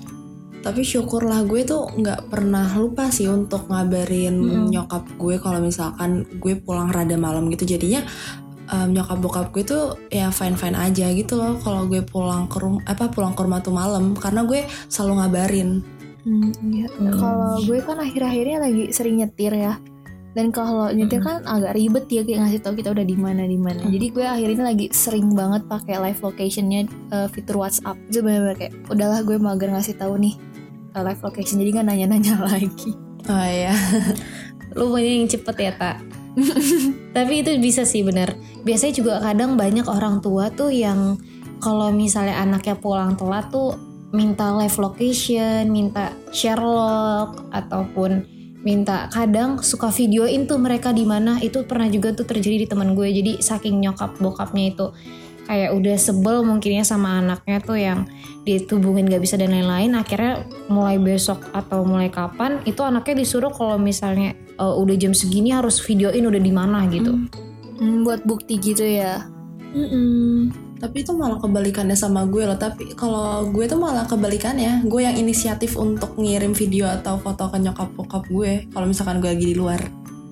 tapi 0.67 0.83
syukurlah 0.83 1.47
gue 1.47 1.63
tuh 1.63 1.87
nggak 1.95 2.27
pernah 2.27 2.67
lupa 2.75 3.07
sih 3.15 3.31
untuk 3.31 3.71
ngabarin 3.71 4.35
Mm-mm. 4.35 4.67
nyokap 4.75 5.07
gue 5.15 5.39
kalau 5.39 5.63
misalkan 5.63 6.27
gue 6.43 6.59
pulang 6.59 6.91
rada 6.91 7.15
malam 7.15 7.47
gitu 7.55 7.63
jadinya 7.71 8.03
em, 8.75 8.91
nyokap 8.91 9.19
bokap 9.23 9.47
gue 9.55 9.63
tuh 9.63 9.95
ya 10.11 10.35
fine 10.35 10.59
fine 10.59 10.75
aja 10.75 11.07
gitu 11.15 11.39
loh 11.39 11.55
kalau 11.63 11.87
gue 11.87 12.03
pulang 12.03 12.51
ke 12.51 12.59
rumah 12.59 12.83
apa 12.83 13.07
pulang 13.15 13.39
ke 13.39 13.47
rumah 13.47 13.63
tuh 13.63 13.71
malam 13.71 14.19
karena 14.19 14.43
gue 14.43 14.67
selalu 14.91 15.23
ngabarin 15.23 15.71
Hmm, 16.27 16.51
iya. 16.75 16.91
Hmm. 16.99 17.15
Kalau 17.15 17.63
gue 17.63 17.79
kan 17.87 18.03
akhir-akhirnya 18.03 18.59
lagi 18.59 18.91
sering 18.91 19.23
nyetir 19.23 19.55
ya. 19.55 19.79
Dan 20.37 20.53
kalau 20.53 20.93
nyetir 20.93 21.25
kan 21.25 21.41
agak 21.49 21.73
ribet 21.73 22.05
ya 22.13 22.21
kayak 22.21 22.45
ngasih 22.45 22.61
tau 22.61 22.77
kita 22.77 22.93
udah 22.93 23.09
di 23.09 23.17
mana 23.17 23.49
di 23.49 23.57
mana. 23.57 23.81
Hmm. 23.81 23.89
Jadi 23.89 24.07
gue 24.13 24.21
akhirnya 24.21 24.69
lagi 24.69 24.93
sering 24.93 25.33
banget 25.33 25.65
pakai 25.65 25.97
live 25.97 26.21
locationnya 26.21 26.85
eh, 27.09 27.29
fitur 27.33 27.57
WhatsApp. 27.57 27.97
Itu 28.13 28.21
benar-benar 28.21 28.61
kayak 28.61 28.77
udahlah 28.93 29.25
gue 29.25 29.37
mager 29.41 29.73
ngasih 29.73 29.97
tahu 29.97 30.21
nih 30.21 30.37
eh, 30.93 31.03
live 31.09 31.23
location. 31.25 31.57
Jadi 31.65 31.71
nggak 31.73 31.89
nanya-nanya 31.89 32.35
lagi. 32.53 32.93
oh 33.27 33.49
ya 33.49 33.73
Lu 34.77 34.93
maunya 34.93 35.25
yang 35.25 35.27
cepet 35.33 35.57
ya 35.57 35.73
tak? 35.73 35.97
Tapi 37.17 37.35
itu 37.41 37.57
bisa 37.57 37.89
sih 37.89 38.05
bener. 38.05 38.37
Biasanya 38.61 38.93
juga 38.93 39.15
kadang 39.25 39.57
banyak 39.57 39.89
orang 39.89 40.21
tua 40.21 40.53
tuh 40.53 40.69
yang 40.69 41.17
kalau 41.65 41.89
misalnya 41.89 42.37
anaknya 42.45 42.77
pulang 42.77 43.17
telat 43.17 43.49
tuh 43.49 43.73
minta 44.13 44.53
live 44.53 44.77
location, 44.77 45.73
minta 45.73 46.13
share 46.29 46.61
log 46.61 47.49
ataupun 47.57 48.36
minta. 48.67 49.07
Kadang 49.15 49.63
suka 49.63 49.95
videoin 49.95 50.51
tuh 50.51 50.59
mereka 50.59 50.91
di 50.91 51.07
mana. 51.07 51.39
Itu 51.39 51.63
pernah 51.63 51.87
juga 51.87 52.11
tuh 52.11 52.27
terjadi 52.27 52.67
di 52.67 52.67
teman 52.67 52.99
gue. 52.99 53.07
Jadi 53.07 53.39
saking 53.39 53.79
nyokap 53.79 54.19
bokapnya 54.19 54.75
itu 54.75 54.87
kayak 55.47 55.79
udah 55.79 55.95
sebel 55.95 56.43
mungkinnya 56.43 56.83
sama 56.83 57.23
anaknya 57.23 57.63
tuh 57.63 57.79
yang 57.79 58.11
ditubungin 58.43 59.07
gak 59.07 59.23
bisa 59.23 59.39
dan 59.39 59.55
lain-lain. 59.55 59.95
Akhirnya 59.95 60.43
mulai 60.67 60.99
besok 60.99 61.47
atau 61.55 61.87
mulai 61.87 62.11
kapan 62.11 62.59
itu 62.67 62.83
anaknya 62.83 63.23
disuruh 63.23 63.55
kalau 63.55 63.79
misalnya 63.79 64.35
eh, 64.35 64.75
udah 64.83 64.97
jam 64.99 65.15
segini 65.15 65.55
harus 65.55 65.79
videoin 65.79 66.27
udah 66.27 66.43
di 66.43 66.51
mana 66.51 66.91
gitu. 66.91 67.15
Hmm, 67.79 68.03
buat 68.03 68.27
bukti 68.27 68.59
gitu 68.59 68.83
ya. 68.83 69.31
Tapi 70.77 71.01
itu 71.01 71.11
malah 71.11 71.37
kebalikannya 71.37 71.95
sama 71.95 72.25
gue 72.25 72.45
loh. 72.45 72.55
Tapi 72.55 72.93
kalau 72.93 73.49
gue 73.49 73.65
tuh 73.65 73.77
malah 73.77 74.05
kebalikannya. 74.05 74.85
Gue 74.85 75.03
yang 75.03 75.17
inisiatif 75.17 75.75
untuk 75.75 76.15
ngirim 76.15 76.53
video 76.53 76.85
atau 76.87 77.17
foto 77.17 77.49
ke 77.49 77.57
nyokap 77.57 77.89
bokap 77.93 78.25
gue 78.27 78.69
kalau 78.71 78.85
misalkan 78.85 79.19
gue 79.19 79.29
lagi 79.29 79.47
di 79.47 79.57
luar. 79.57 79.81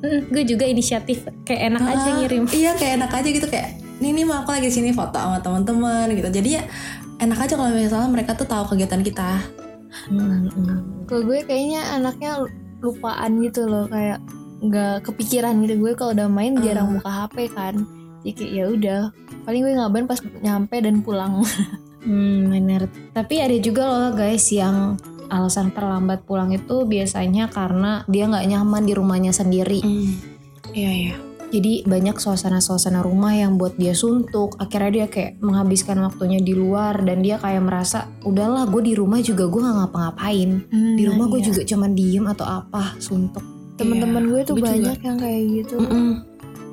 Mm, 0.00 0.20
gue 0.28 0.42
juga 0.44 0.64
inisiatif. 0.64 1.24
Kayak 1.42 1.72
enak 1.72 1.82
aja 1.86 2.04
Ah, 2.04 2.14
ngirim. 2.18 2.42
iya 2.52 2.72
kayak 2.74 2.92
enak 2.98 3.10
aja 3.10 3.28
gitu. 3.30 3.46
Kayak 3.46 3.68
nih 3.98 4.10
nih 4.12 4.24
mau 4.24 4.42
aku 4.42 4.52
lagi 4.52 4.68
sini 4.68 4.92
foto 4.92 5.16
sama 5.16 5.40
teman-teman 5.40 6.12
gitu. 6.12 6.28
Jadi 6.28 6.48
ya 6.54 6.62
enak 7.16 7.38
aja 7.40 7.54
kalau 7.56 7.72
misalnya 7.72 8.10
mereka 8.12 8.36
tuh 8.36 8.44
tahu 8.44 8.68
kegiatan 8.68 9.00
kita. 9.00 9.40
Mm. 10.12 10.52
Kalau 11.06 11.22
gue 11.22 11.40
kayaknya 11.40 11.80
anaknya 11.94 12.44
lupaan 12.80 13.40
gitu 13.40 13.64
loh. 13.64 13.88
Kayak 13.88 14.20
nggak 14.60 15.08
kepikiran 15.08 15.56
gitu. 15.64 15.74
Gue 15.78 15.92
kalau 15.94 16.12
udah 16.12 16.28
main 16.28 16.52
jarang 16.60 16.88
Ah. 16.88 16.92
buka 16.94 17.10
HP 17.24 17.36
kan. 17.50 17.74
Jadi 18.20 18.32
kayak 18.34 18.52
ya 18.52 18.64
udah 18.66 19.00
paling 19.44 19.60
gue 19.60 19.72
ngabarin 19.74 20.06
pas 20.06 20.20
nyampe 20.40 20.76
dan 20.78 21.00
pulang. 21.00 21.40
Hmm, 22.00 22.52
bener. 22.52 22.84
Tapi 23.10 23.40
ada 23.40 23.56
juga 23.56 23.88
loh 23.88 24.12
guys 24.12 24.52
yang 24.52 25.00
alasan 25.26 25.72
terlambat 25.72 26.20
pulang 26.22 26.52
itu 26.52 26.84
biasanya 26.84 27.48
karena 27.48 28.04
dia 28.04 28.28
nggak 28.28 28.44
nyaman 28.44 28.84
di 28.84 28.92
rumahnya 28.92 29.32
sendiri. 29.32 29.80
iya 30.70 30.92
iya 30.92 31.16
Jadi 31.46 31.80
banyak 31.80 32.12
suasana-suasana 32.14 33.00
rumah 33.00 33.32
yang 33.32 33.56
buat 33.56 33.78
dia 33.78 33.94
suntuk. 33.94 34.52
Akhirnya 34.58 34.90
dia 34.92 35.06
kayak 35.06 35.38
menghabiskan 35.38 35.96
waktunya 36.02 36.36
di 36.36 36.52
luar 36.52 37.00
dan 37.00 37.22
dia 37.22 37.38
kayak 37.38 37.62
merasa 37.62 38.04
udahlah 38.20 38.66
gue 38.66 38.84
di 38.84 38.92
rumah 38.92 39.22
juga 39.22 39.46
gue 39.46 39.62
nggak 39.62 39.76
ngapa-ngapain. 39.80 40.50
Di 40.68 40.98
Nah, 40.98 41.08
rumah 41.08 41.26
gue 41.26 41.40
iya. 41.40 41.46
juga 41.46 41.60
cuman 41.64 41.90
diem 41.94 42.26
atau 42.26 42.44
apa 42.44 42.98
suntuk. 42.98 43.40
temen-temen 43.74 44.20
Iya, 44.20 44.28
gue 44.28 44.40
tuh 44.44 44.54
gue 44.54 44.60
juga. 44.60 44.70
banyak 44.76 44.98
yang 45.00 45.16
kayak 45.16 45.42
gitu. 45.48 45.74
Mm-mm. 45.78 46.08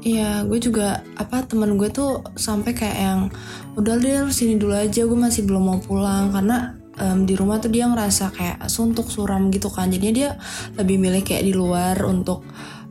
Iya, 0.01 0.49
gue 0.49 0.57
juga 0.57 1.05
apa 1.13 1.45
temen 1.45 1.77
gue 1.77 1.85
tuh 1.93 2.25
sampai 2.33 2.73
kayak 2.73 2.97
yang 2.97 3.19
udah 3.77 4.01
deh 4.01 4.25
lu 4.25 4.33
sini 4.33 4.57
dulu 4.57 4.73
aja, 4.73 5.05
gue 5.05 5.13
masih 5.13 5.45
belum 5.45 5.61
mau 5.61 5.77
pulang 5.77 6.33
karena 6.33 6.73
em, 6.97 7.21
di 7.29 7.37
rumah 7.37 7.61
tuh 7.61 7.69
dia 7.69 7.85
ngerasa 7.85 8.33
kayak 8.33 8.57
suntuk 8.65 9.05
suram 9.13 9.53
gitu 9.53 9.69
kan, 9.69 9.93
jadinya 9.93 10.13
dia 10.17 10.29
lebih 10.73 10.97
milih 10.97 11.21
kayak 11.21 11.45
di 11.45 11.53
luar 11.53 12.01
untuk 12.01 12.41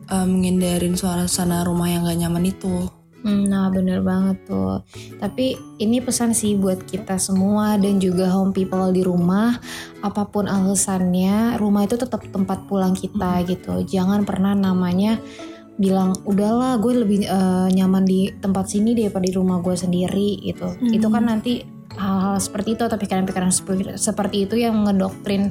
em, 0.06 0.30
ngindarin 0.38 0.94
suasana 0.94 1.66
rumah 1.66 1.90
yang 1.90 2.06
gak 2.06 2.18
nyaman 2.22 2.46
itu. 2.46 2.86
Hmm, 3.20 3.44
Nah 3.52 3.68
bener 3.68 4.00
banget 4.00 4.48
tuh. 4.48 4.80
Tapi 5.20 5.52
ini 5.76 6.00
pesan 6.00 6.32
sih 6.32 6.56
buat 6.56 6.88
kita 6.88 7.20
semua 7.20 7.76
dan 7.76 8.00
juga 8.00 8.32
home 8.32 8.56
people 8.56 8.88
di 8.96 9.04
rumah. 9.04 9.60
Apa 10.00 10.24
pun 10.32 10.48
alasannya, 10.48 11.60
rumah 11.60 11.84
itu 11.84 12.00
tetap 12.00 12.24
tempat 12.32 12.64
pulang 12.64 12.96
kita 12.96 13.44
gitu. 13.44 13.84
Jangan 13.84 14.24
pernah 14.24 14.56
namanya 14.56 15.20
bilang 15.80 16.12
udahlah 16.28 16.76
gue 16.76 16.92
lebih 16.92 17.24
eh, 17.24 17.68
nyaman 17.72 18.04
di 18.04 18.28
tempat 18.36 18.68
sini 18.68 18.92
daripada 18.92 19.24
di 19.24 19.32
rumah 19.32 19.64
gue 19.64 19.72
sendiri 19.72 20.44
gitu. 20.44 20.68
Hmm. 20.68 20.92
Itu 20.92 21.08
kan 21.08 21.24
nanti 21.24 21.64
hal-hal 21.96 22.36
seperti 22.38 22.78
itu 22.78 22.82
atau 22.86 23.00
pikiran-pikiran 23.00 23.50
seperti, 23.50 23.82
seperti 23.98 24.36
itu 24.46 24.54
yang 24.60 24.86
ngedoktrin 24.86 25.50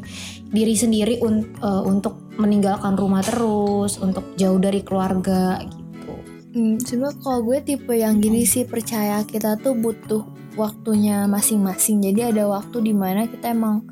diri 0.53 0.77
sendiri 0.77 1.17
un- 1.25 1.57
eh, 1.57 1.83
untuk 1.83 2.29
meninggalkan 2.37 2.95
rumah 2.95 3.25
terus, 3.25 3.97
untuk 3.99 4.37
jauh 4.37 4.61
dari 4.61 4.85
keluarga 4.85 5.59
gitu. 5.65 6.13
Hmm, 6.55 6.77
cuma 6.79 7.09
kalau 7.19 7.43
gue 7.43 7.59
tipe 7.65 7.91
yang 7.91 8.21
gini 8.21 8.45
sih 8.45 8.63
percaya 8.63 9.25
kita 9.25 9.57
tuh 9.59 9.75
butuh 9.75 10.23
waktunya 10.55 11.25
masing-masing. 11.25 12.05
Jadi 12.05 12.31
ada 12.37 12.47
waktu 12.47 12.85
di 12.85 12.93
mana 12.93 13.27
kita 13.27 13.51
emang 13.51 13.83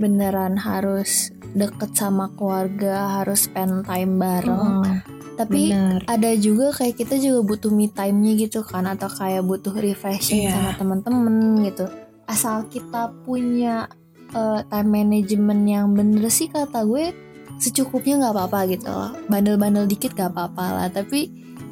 beneran 0.00 0.58
harus 0.58 1.30
deket 1.52 1.92
sama 1.94 2.32
keluarga, 2.34 3.22
harus 3.22 3.44
spend 3.46 3.84
time 3.84 4.18
bareng. 4.18 4.82
Hmm, 4.82 5.11
Tapi 5.32 5.60
bener. 5.68 6.00
ada 6.04 6.30
juga 6.34 6.70
kayak 6.72 6.96
kita 6.96 7.14
juga 7.16 7.40
butuh 7.42 7.68
me 7.68 7.86
time-nya 7.86 8.32
gitu 8.38 8.60
kan 8.60 8.84
atau 8.84 9.08
kayak 9.08 9.42
butuh 9.42 9.72
refreshing 9.72 10.44
Iya. 10.44 10.52
sama 10.52 10.70
temen-temen 10.74 11.34
gitu. 11.64 11.86
Asal 12.24 12.64
kita 12.66 13.10
punya 13.22 13.88
eh, 14.30 14.60
time 14.62 14.88
management 14.88 15.62
yang 15.66 15.86
bener 15.90 16.24
sih 16.26 16.46
kata 16.46 16.82
gue 16.82 17.12
secukupnya 17.58 18.16
nggak 18.18 18.34
apa-apa 18.34 18.60
gitu 18.66 18.88
loh. 18.88 19.12
Bandel-bandel 19.26 19.84
dikit 19.84 20.12
gak 20.12 20.32
apa-apa 20.32 20.64
lah, 20.74 20.88
tapi 20.88 21.28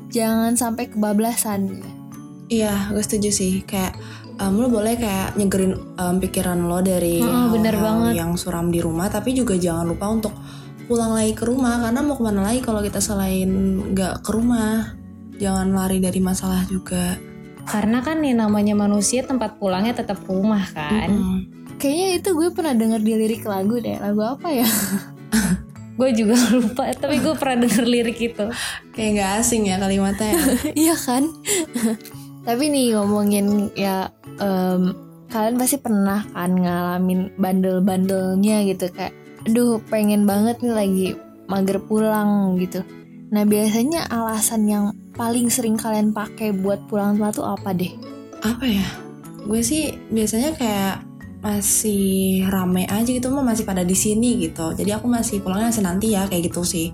jangan 0.09 0.55
sampai 0.55 0.87
kebablasan. 0.87 1.81
Iya, 2.47 2.91
gue 2.91 3.01
setuju 3.01 3.31
sih. 3.31 3.53
Kayak 3.63 3.97
em, 4.37 4.53
lo 4.53 4.67
boleh 4.67 4.95
kayak 4.95 5.35
nyegerin 5.35 5.73
em, 5.95 6.17
pikiran 6.19 6.61
lo 6.63 6.79
dari 6.79 7.19
Heeh, 7.19 7.47
bener 7.49 7.75
banget. 7.75 8.13
yang 8.15 8.35
suram 8.35 8.69
di 8.69 8.79
rumah, 8.79 9.07
tapi 9.07 9.33
juga 9.33 9.55
jangan 9.55 9.87
lupa 9.87 10.07
untuk 10.07 10.35
pulang 10.91 11.15
lagi 11.15 11.39
ke 11.39 11.47
rumah 11.47 11.79
karena 11.79 12.03
mau 12.03 12.19
ke 12.19 12.23
mana 12.27 12.51
lagi 12.51 12.67
kalau 12.67 12.83
kita 12.83 12.99
selain 12.99 13.47
nggak 13.95 14.27
ke 14.27 14.31
rumah. 14.35 14.99
Jangan 15.39 15.71
lari 15.71 16.03
dari 16.03 16.19
masalah 16.19 16.67
juga. 16.67 17.15
Karena 17.63 18.03
kan 18.03 18.19
yang 18.27 18.43
namanya 18.43 18.75
manusia 18.75 19.23
tempat 19.23 19.63
pulangnya 19.63 20.03
tetap 20.03 20.19
rumah 20.27 20.67
kan. 20.75 21.07
Mm-mm. 21.07 21.39
Kayaknya 21.79 22.09
itu 22.19 22.29
gue 22.35 22.49
pernah 22.51 22.75
denger 22.75 23.01
di 23.07 23.13
lirik 23.15 23.47
lagu 23.47 23.79
deh. 23.79 24.03
Lagu 24.03 24.21
apa 24.27 24.51
ya? 24.51 24.67
Gue 26.01 26.17
juga 26.17 26.33
lupa, 26.57 26.89
tapi 26.97 27.21
gue 27.21 27.37
pernah 27.37 27.69
denger 27.69 27.85
lirik 27.85 28.17
itu. 28.17 28.49
Kayak 28.97 29.11
nggak 29.21 29.31
asing 29.45 29.69
ya 29.69 29.77
kalimatnya. 29.77 30.33
ya. 30.33 30.41
Iya 30.89 30.95
kan? 30.97 31.29
Tapi 32.49 32.65
nih 32.73 32.97
ngomongin 32.97 33.69
ya 33.77 34.09
em, 34.41 34.97
kalian 35.29 35.61
pasti 35.61 35.77
pernah 35.77 36.25
kan 36.33 36.57
ngalamin 36.57 37.37
bandel-bandelnya 37.37 38.65
gitu 38.73 38.89
kayak 38.97 39.13
aduh 39.49 39.81
pengen 39.89 40.29
banget 40.29 40.61
nih 40.61 40.75
lagi 40.75 41.09
mager 41.49 41.79
pulang 41.83 42.59
gitu. 42.61 42.85
Nah 43.31 43.47
biasanya 43.47 44.11
alasan 44.11 44.67
yang 44.67 44.85
paling 45.15 45.51
sering 45.51 45.79
kalian 45.79 46.11
pakai 46.11 46.51
buat 46.55 46.83
pulang 46.91 47.19
telat 47.19 47.35
tuh 47.39 47.47
apa 47.47 47.71
deh? 47.75 47.93
Apa 48.43 48.65
ya? 48.67 48.87
Gue 49.47 49.63
sih 49.63 49.95
biasanya 50.11 50.55
kayak 50.59 50.97
masih 51.41 52.45
rame 52.53 52.85
aja 52.85 53.09
gitu 53.09 53.33
mah 53.33 53.41
masih 53.41 53.65
pada 53.65 53.81
di 53.81 53.97
sini 53.97 54.37
gitu. 54.45 54.77
Jadi 54.77 54.93
aku 54.93 55.09
masih 55.09 55.41
pulangnya 55.41 55.73
nanti 55.81 56.13
ya 56.13 56.29
kayak 56.29 56.53
gitu 56.53 56.63
sih. 56.63 56.93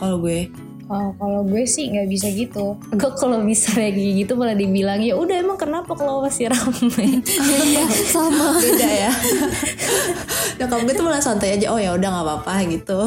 Kalau 0.00 0.18
gue. 0.18 0.48
Oh, 0.92 1.08
kalau 1.16 1.40
gue 1.42 1.64
sih 1.64 1.88
nggak 1.88 2.04
bisa 2.04 2.28
gitu. 2.28 2.76
Gue 2.92 3.10
kalau 3.14 3.40
misalnya 3.40 3.88
kayak 3.88 4.12
gitu 4.18 4.36
malah 4.36 4.52
dibilang 4.52 5.00
ya 5.00 5.16
udah 5.16 5.34
emang 5.34 5.56
kenapa 5.56 5.88
kalau 5.90 6.20
masih 6.20 6.52
rame. 6.52 7.24
Iya 7.24 7.82
sama. 8.06 8.60
beda 8.60 8.88
ya 8.88 9.10
nyokap 10.58 10.78
gue 10.82 10.94
tuh 10.94 11.02
malah 11.02 11.18
santai 11.18 11.56
aja 11.56 11.66
oh 11.68 11.78
ya 11.78 11.92
udah 11.92 12.08
nggak 12.08 12.24
apa-apa 12.24 12.54
gitu 12.68 13.00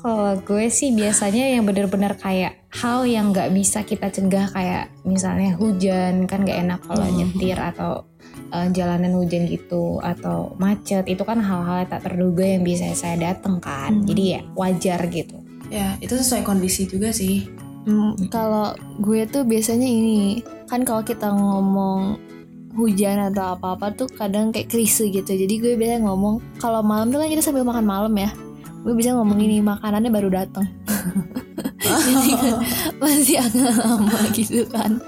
Kalau 0.00 0.32
gue 0.40 0.66
sih 0.66 0.90
biasanya 0.90 1.52
yang 1.52 1.62
bener-bener 1.62 2.16
kayak 2.16 2.56
hal 2.72 3.04
yang 3.04 3.30
nggak 3.30 3.52
bisa 3.52 3.84
kita 3.84 4.08
cegah 4.08 4.48
kayak 4.48 4.88
misalnya 5.04 5.52
hujan 5.54 6.24
kan 6.24 6.40
nggak 6.40 6.58
enak 6.58 6.80
kalau 6.82 7.04
Hmm. 7.04 7.16
nyetir 7.16 7.54
atau 7.54 8.08
eh, 8.48 8.68
jalanan 8.72 9.12
hujan 9.12 9.44
gitu 9.44 10.00
atau 10.00 10.56
macet 10.56 11.04
itu 11.04 11.20
kan 11.20 11.38
hal-hal 11.38 11.84
yang 11.84 11.90
tak 11.90 12.02
terduga 12.02 12.42
yang 12.42 12.64
bisa 12.64 12.88
saya 12.94 13.14
dateng 13.14 13.60
kan 13.60 13.92
Hmm. 13.94 14.06
jadi 14.08 14.22
ya 14.24 14.40
wajar 14.54 15.00
gitu. 15.06 15.36
Ya 15.70 15.96
itu 16.02 16.12
sesuai 16.18 16.42
kondisi 16.42 16.84
juga 16.90 17.14
sih. 17.14 17.46
Hmm, 17.88 18.12
kalau 18.28 18.76
gue 19.00 19.24
tuh 19.24 19.46
biasanya 19.46 19.88
ini 19.88 20.44
kan 20.68 20.84
kalau 20.84 21.00
kita 21.00 21.32
ngomong 21.32 22.20
hujan 22.76 23.32
atau 23.32 23.56
apa-apa 23.56 23.94
tuh 23.96 24.08
kadang 24.12 24.52
kayak 24.52 24.68
krisis 24.68 25.08
gitu. 25.08 25.30
Jadi 25.30 25.54
gue 25.56 25.72
biasanya 25.78 26.04
ngomong 26.04 26.60
kalau 26.60 26.84
malam 26.84 27.08
tuh 27.08 27.22
kan 27.22 27.30
kita 27.32 27.40
sambil 27.40 27.64
makan 27.64 27.86
malam 27.88 28.12
ya. 28.18 28.28
Gue 28.84 28.92
bisa 28.92 29.16
ngomong 29.16 29.40
ini 29.40 29.60
makanannya 29.60 30.08
baru 30.08 30.32
datang 30.32 30.64
jadi 31.80 32.32
kan 32.36 32.54
masih 33.00 33.36
agak 33.40 33.72
lama 33.76 34.20
gitu 34.32 34.62
kan. 34.68 35.00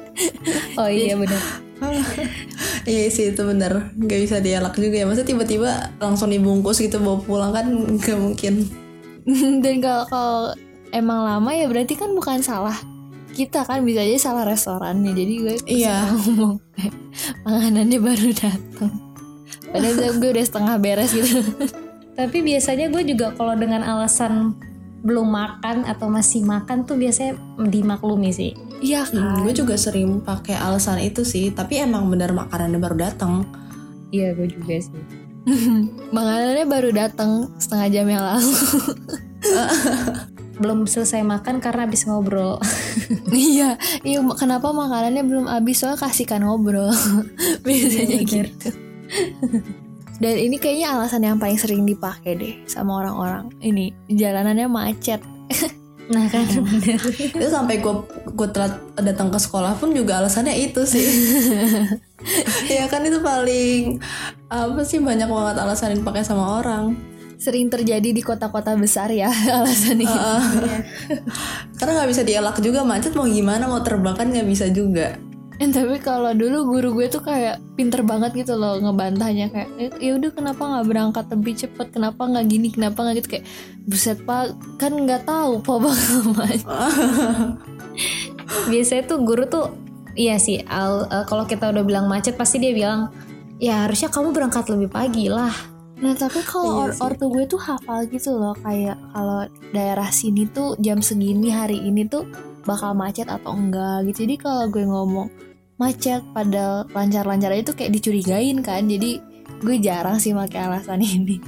Oh 0.76 0.88
iya 0.88 1.14
benar 1.16 1.40
Iya 2.90 3.10
sih 3.10 3.34
itu 3.34 3.42
bener. 3.42 3.90
Gak 3.94 4.20
bisa 4.22 4.36
dielak 4.38 4.74
juga 4.78 5.02
ya. 5.02 5.06
Masa 5.06 5.26
tiba-tiba 5.26 5.90
langsung 5.98 6.30
dibungkus 6.30 6.78
gitu 6.82 6.98
bawa 6.98 7.18
pulang 7.22 7.50
kan 7.54 7.66
Gak 7.98 8.18
mungkin 8.18 8.66
dan 9.64 9.74
kalau 9.78 10.04
kalau 10.08 10.40
emang 10.90 11.24
lama 11.24 11.50
ya 11.52 11.66
berarti 11.66 11.94
kan 11.94 12.12
bukan 12.12 12.40
salah 12.40 12.76
kita 13.32 13.64
kan 13.64 13.80
bisa 13.80 14.04
aja 14.04 14.28
salah 14.28 14.44
restorannya. 14.44 15.16
Jadi 15.16 15.32
gue 15.40 15.54
Iya. 15.64 16.04
ngomong 16.12 16.60
kayak, 16.76 16.94
makanannya 17.48 17.98
baru 17.98 18.28
datang 18.36 18.92
padahal 19.72 20.12
gue 20.20 20.30
udah 20.36 20.44
setengah 20.44 20.76
beres 20.76 21.16
gitu. 21.16 21.40
Tapi 22.12 22.44
biasanya 22.44 22.92
gue 22.92 23.02
juga 23.08 23.32
kalau 23.32 23.56
dengan 23.56 23.80
alasan 23.80 24.52
belum 25.02 25.32
makan 25.32 25.88
atau 25.88 26.12
masih 26.12 26.44
makan 26.44 26.84
tuh 26.84 27.00
biasanya 27.00 27.40
dimaklumi 27.72 28.30
sih. 28.30 28.52
Iya 28.84 29.08
Hmm, 29.08 29.16
kan? 29.16 29.48
Gue 29.48 29.56
juga 29.56 29.80
sering 29.80 30.20
pakai 30.20 30.60
alasan 30.60 31.00
itu 31.00 31.24
sih. 31.24 31.48
Tapi 31.56 31.80
emang 31.80 32.12
bener 32.12 32.36
makanannya 32.36 32.76
baru 32.76 32.96
datang 33.00 33.48
iya 34.12 34.36
gue 34.36 34.44
juga 34.44 34.76
sih 34.76 34.92
makanannya 36.16 36.66
baru 36.66 36.90
datang 36.94 37.50
setengah 37.58 37.88
jam 37.90 38.06
yang 38.08 38.22
lalu. 38.22 38.52
Belum 40.62 40.86
selesai 40.86 41.26
makan 41.26 41.58
karena 41.58 41.88
habis 41.88 42.06
ngobrol. 42.06 42.60
Iya 43.32 43.80
iya 44.04 44.20
kenapa 44.36 44.76
makanannya 44.76 45.24
belum 45.24 45.46
habis? 45.48 45.80
Soalnya 45.80 46.04
kasihkan 46.04 46.44
ngobrol. 46.44 46.92
Biasanya 47.64 48.20
Iya, 48.20 48.28
gitu. 48.28 48.68
Dan 50.20 50.34
ini 50.36 50.60
kayaknya 50.60 50.94
alasan 50.94 51.24
yang 51.24 51.40
paling 51.40 51.56
sering 51.56 51.88
dipakai 51.88 52.36
deh 52.36 52.54
sama 52.68 53.00
orang-orang. 53.00 53.48
Ini 53.64 53.96
jalanannya 54.12 54.68
macet 54.68 55.24
nah 56.10 56.26
kan. 56.26 56.42
Bener. 56.46 56.98
Itu 57.38 57.46
sampai 57.46 57.78
gue 57.78 57.94
gue 58.32 58.48
telat 58.50 58.80
datang 58.98 59.30
ke 59.30 59.38
sekolah 59.38 59.78
pun 59.78 59.94
juga 59.94 60.18
alasannya 60.18 60.56
itu 60.58 60.82
sih. 60.86 61.06
Ya 62.70 62.86
kan 62.86 63.02
itu 63.02 63.18
paling 63.18 63.98
Apa 64.46 64.86
sih 64.86 65.02
banyak 65.02 65.26
banget 65.26 65.58
alasan 65.58 65.90
yang 65.90 66.06
dipakai 66.06 66.22
sama 66.22 66.62
orang. 66.62 66.94
Sering 67.34 67.66
terjadi 67.66 68.14
di 68.14 68.22
kota-kota 68.22 68.78
besar 68.78 69.10
ya 69.10 69.26
alasan 69.58 69.98
ini 69.98 70.06
Heeh. 70.06 70.42
Karena 71.74 71.92
nggak 71.98 72.10
bisa 72.14 72.22
dielak 72.22 72.62
juga 72.62 72.86
macet 72.86 73.18
mau 73.18 73.26
gimana 73.26 73.66
mau 73.66 73.82
terbang 73.82 74.14
kan 74.14 74.30
nggak 74.30 74.46
bisa 74.46 74.70
juga 74.70 75.18
tapi 75.76 75.96
kalau 76.02 76.32
dulu 76.34 76.76
guru 76.76 76.88
gue 76.98 77.06
tuh 77.06 77.22
kayak 77.22 77.62
pinter 77.78 78.02
banget 78.02 78.32
gitu 78.34 78.58
loh 78.58 78.80
ngebantahnya 78.80 79.52
kayak 79.52 79.70
"Eh, 79.78 79.90
ya 80.00 80.18
udah 80.18 80.30
kenapa 80.34 80.62
nggak 80.64 80.86
berangkat 80.88 81.24
lebih 81.30 81.54
cepet? 81.54 81.86
Kenapa 81.92 82.26
nggak 82.26 82.46
gini? 82.48 82.68
Kenapa 82.72 83.06
nggak 83.06 83.16
gitu? 83.22 83.28
Kayak 83.38 83.46
buset 83.86 84.18
pak 84.26 84.56
kan 84.80 84.92
nggak 84.94 85.22
tahu 85.22 85.62
pak 85.62 85.76
bang. 85.78 86.00
Biasanya 88.70 89.02
tuh 89.06 89.18
guru 89.22 89.44
tuh 89.46 89.66
iya 90.12 90.36
sih 90.36 90.60
al, 90.66 91.08
eh, 91.08 91.24
kalau 91.28 91.44
kita 91.46 91.72
udah 91.72 91.84
bilang 91.84 92.06
macet 92.08 92.36
pasti 92.36 92.60
dia 92.60 92.72
bilang 92.74 93.12
ya 93.56 93.86
harusnya 93.86 94.10
kamu 94.10 94.34
berangkat 94.34 94.66
lebih 94.72 94.88
pagi 94.90 95.30
lah. 95.30 95.52
Nah 96.02 96.18
tapi 96.18 96.42
kalau 96.42 96.90
Iya 96.90 96.98
or- 96.98 97.14
ortu 97.14 97.30
gue 97.30 97.44
tuh 97.46 97.60
hafal 97.62 98.10
gitu 98.10 98.34
loh 98.34 98.58
kayak 98.58 98.98
kalau 99.14 99.46
daerah 99.70 100.10
sini 100.10 100.50
tuh 100.50 100.74
jam 100.82 100.98
segini 100.98 101.54
hari 101.54 101.78
ini 101.78 102.02
tuh 102.10 102.26
bakal 102.66 102.94
macet 102.94 103.30
atau 103.30 103.54
enggak 103.54 104.10
gitu. 104.10 104.26
Jadi 104.26 104.34
kalau 104.38 104.66
gue 104.66 104.82
ngomong 104.82 105.30
macet 105.82 106.22
padahal 106.30 106.86
lancar-lancar 106.94 107.50
aja 107.50 107.74
tuh 107.74 107.76
kayak 107.76 107.90
dicurigain 107.98 108.62
kan. 108.62 108.86
Jadi 108.86 109.18
gue 109.58 109.76
jarang 109.78 110.22
sih 110.22 110.30
pakai 110.30 110.58
alasan 110.70 111.02
ini. 111.18 111.42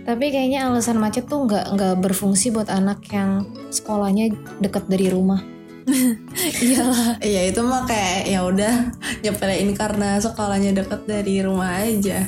tapi 0.00 0.32
kayaknya 0.32 0.64
alasan 0.66 0.96
macet 0.96 1.28
tuh 1.28 1.44
nggak 1.44 1.76
nggak 1.76 1.94
berfungsi 2.00 2.50
buat 2.50 2.72
anak 2.72 3.04
yang 3.12 3.44
sekolahnya 3.68 4.32
deket 4.58 4.88
dari 4.88 5.12
rumah 5.12 5.38
Iyalah. 6.64 7.20
Iya 7.20 7.52
itu 7.52 7.60
mah 7.60 7.84
kayak 7.84 8.26
ya 8.26 8.40
udah 8.48 8.74
nyepelein 9.20 9.70
karena 9.76 10.16
sekolahnya 10.18 10.72
deket 10.72 11.04
dari 11.04 11.44
rumah 11.44 11.84
aja 11.84 12.26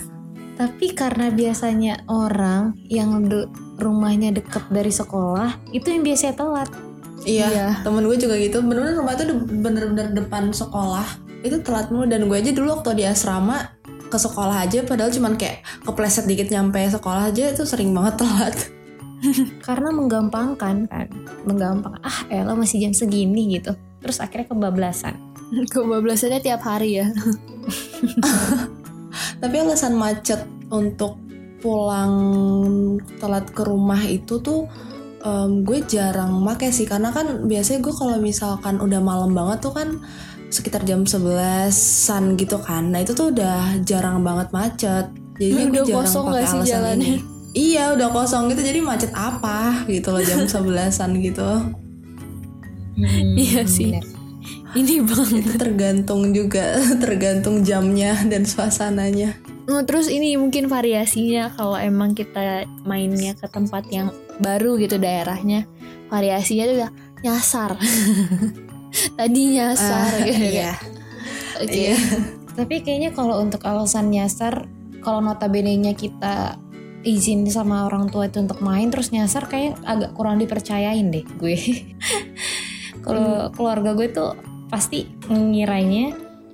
tapi 0.52 0.92
karena 0.92 1.33
biasanya 1.33 2.04
orang 2.07 2.77
yang 2.87 3.25
de- 3.27 3.48
rumahnya 3.81 4.31
deket 4.37 4.62
dari 4.68 4.92
sekolah 4.92 5.57
itu 5.72 5.88
yang 5.88 6.05
biasanya 6.05 6.38
telat 6.38 6.70
Iya, 7.22 7.46
Iya. 7.48 7.68
temen 7.82 8.02
gue 8.02 8.18
juga 8.18 8.35
gitu. 8.35 8.61
Bener-bener 8.61 8.98
rumah 8.98 9.14
de- 9.14 9.46
bener-bener 9.62 10.06
depan 10.12 10.50
sekolah. 10.50 11.06
Itu 11.42 11.62
telat 11.62 11.90
mulu 11.90 12.06
dan 12.06 12.26
gue 12.26 12.37
aja 12.37 12.50
dulu 12.50 12.78
waktu 12.78 12.98
di 12.98 13.04
asrama 13.06 13.70
ke 14.12 14.18
sekolah 14.20 14.68
aja 14.68 14.85
padahal 14.85 15.08
cuman 15.08 15.40
kayak 15.40 15.64
kepleset 15.82 16.28
dikit 16.28 16.52
nyampe 16.52 16.85
sekolah 16.85 17.32
aja 17.32 17.48
itu 17.48 17.64
sering 17.64 17.94
banget 17.94 18.20
telat. 18.20 18.54
karena 19.66 19.94
menggampangkan 19.94 20.90
kan 20.90 21.06
menggampang 21.46 21.94
ah 22.02 22.26
elah 22.26 22.58
masih 22.58 22.82
jam 22.82 22.90
segini 22.90 23.54
gitu 23.54 23.70
terus 24.02 24.18
akhirnya 24.18 24.50
kebablasan 24.50 25.14
Kebablasannya 25.72 26.42
tiap 26.42 26.66
hari 26.66 26.98
ya. 26.98 27.06
Tapi 29.42 29.54
alasan 29.61 29.94
macet 29.94 30.42
untuk 30.72 31.20
pulang 31.61 32.14
telat 33.20 33.46
ke 33.52 33.62
rumah 33.62 34.00
itu 34.02 34.40
tuh 34.40 34.66
em, 35.22 35.62
gue 35.62 35.78
jarang 35.87 36.37
make 36.38 36.68
sih 36.70 36.85
karena 36.85 37.11
kan 37.11 37.46
biasanya 37.46 37.80
gue 37.80 37.94
kalau 37.94 38.16
misalkan 38.18 38.78
udah 38.78 39.00
malam 39.00 39.32
banget 39.32 39.62
tuh 39.62 39.72
kan 39.72 39.88
sekitar 40.52 40.85
jam 40.85 41.08
11-an 41.08 42.37
gitu 42.37 42.61
kan. 42.61 42.92
Nah, 42.92 43.00
itu 43.00 43.16
tuh 43.16 43.32
udah 43.32 43.80
jarang 43.82 44.20
banget 44.20 44.52
macet. 44.52 45.06
Jadi 45.40 45.72
gue 45.72 45.80
Udah 45.80 45.85
jarang 45.88 46.04
kosong 46.04 46.24
pakai 46.28 46.35
nggak 46.37 46.44
sih 46.44 46.56
alasan 46.61 46.68
jalannya? 46.68 47.06
ini. 47.08 47.12
Iya, 47.52 47.85
udah 47.96 48.08
kosong 48.12 48.42
gitu. 48.52 48.61
Jadi 48.61 48.78
macet 48.85 49.12
apa 49.16 49.85
gitu 49.88 50.08
loh 50.12 50.20
jam 50.20 50.44
11-an 50.52 51.11
gitu. 51.20 51.50
Iya 53.35 53.62
sih. 53.64 53.96
bener. 53.96 54.04
Ini 54.72 54.94
bang. 55.04 55.30
Itu 55.40 55.52
tergantung 55.56 56.22
juga, 56.32 56.76
tergantung 57.04 57.64
jamnya 57.64 58.16
dan 58.28 58.44
suasananya. 58.44 59.37
Oh, 59.70 59.83
terus 59.87 60.11
ini 60.11 60.35
mungkin 60.35 60.66
variasinya 60.66 61.55
kalau 61.55 61.79
emang 61.79 62.18
kita 62.18 62.66
mainnya 62.83 63.38
ke 63.38 63.46
tempat 63.46 63.87
yang 63.94 64.11
baru 64.42 64.75
gitu 64.75 64.98
daerahnya 64.98 65.70
variasinya 66.11 66.64
tuh 66.66 66.77
udah 66.83 66.90
nyasar 67.22 67.70
tadi 69.18 69.40
nyasar 69.55 70.11
Ah, 70.18 70.27
gitu 70.27 70.44
iya. 70.51 70.72
oke 71.62 71.70
Iya. 71.70 71.96
Tapi 72.53 72.85
kayaknya 72.85 73.16
kalau 73.16 73.40
untuk 73.40 73.64
alasan 73.64 74.12
nyasar, 74.12 74.68
kalau 75.01 75.25
notabene-nya 75.25 75.96
kita 75.96 76.61
izin 77.01 77.48
sama 77.48 77.88
orang 77.88 78.12
tua 78.12 78.29
itu 78.29 78.44
untuk 78.44 78.61
main 78.61 78.92
terus 78.92 79.09
nyasar 79.09 79.48
kayak 79.48 79.81
agak 79.88 80.12
kurang 80.12 80.37
dipercayain 80.37 81.09
deh 81.09 81.25
gue. 81.40 81.57
kalau 83.07 83.48
keluarga 83.57 83.96
gue 83.96 84.12
tuh 84.12 84.37
pasti 84.68 85.09
ngiranya 85.27 86.12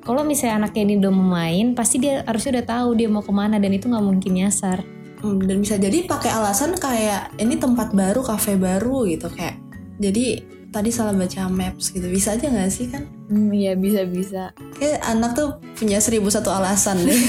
kalau 0.09 0.25
misalnya 0.25 0.65
anaknya 0.65 0.83
ini 0.89 0.95
udah 1.05 1.13
mau 1.13 1.37
main, 1.37 1.77
pasti 1.77 2.01
dia 2.01 2.25
harusnya 2.25 2.57
udah 2.57 2.65
tahu 2.65 2.97
dia 2.97 3.13
mau 3.13 3.21
ke 3.21 3.29
mana 3.29 3.61
dan 3.61 3.77
itu 3.77 3.93
nggak 3.93 4.01
mungkin 4.01 4.41
nyasar. 4.41 4.81
Hmm, 5.21 5.37
dan 5.45 5.61
bisa 5.61 5.77
jadi 5.77 6.09
pakai 6.09 6.33
alasan 6.33 6.73
kayak 6.81 7.37
ini 7.37 7.61
tempat 7.61 7.93
baru, 7.93 8.25
kafe 8.25 8.57
baru 8.57 9.05
gitu 9.05 9.29
kayak. 9.29 9.61
Jadi 10.01 10.49
tadi 10.73 10.89
salah 10.89 11.13
baca 11.13 11.53
maps 11.53 11.93
gitu. 11.93 12.09
Bisa 12.09 12.41
aja 12.41 12.49
nggak 12.49 12.73
sih 12.73 12.89
kan? 12.89 13.05
Hmm, 13.29 13.53
iya 13.53 13.77
bisa 13.77 14.09
bisa 14.09 14.57
Kayak 14.81 15.05
anak 15.05 15.37
tuh 15.37 15.61
punya 15.77 16.01
seribu 16.01 16.33
satu 16.33 16.57
alasan 16.57 17.05
deh. 17.05 17.19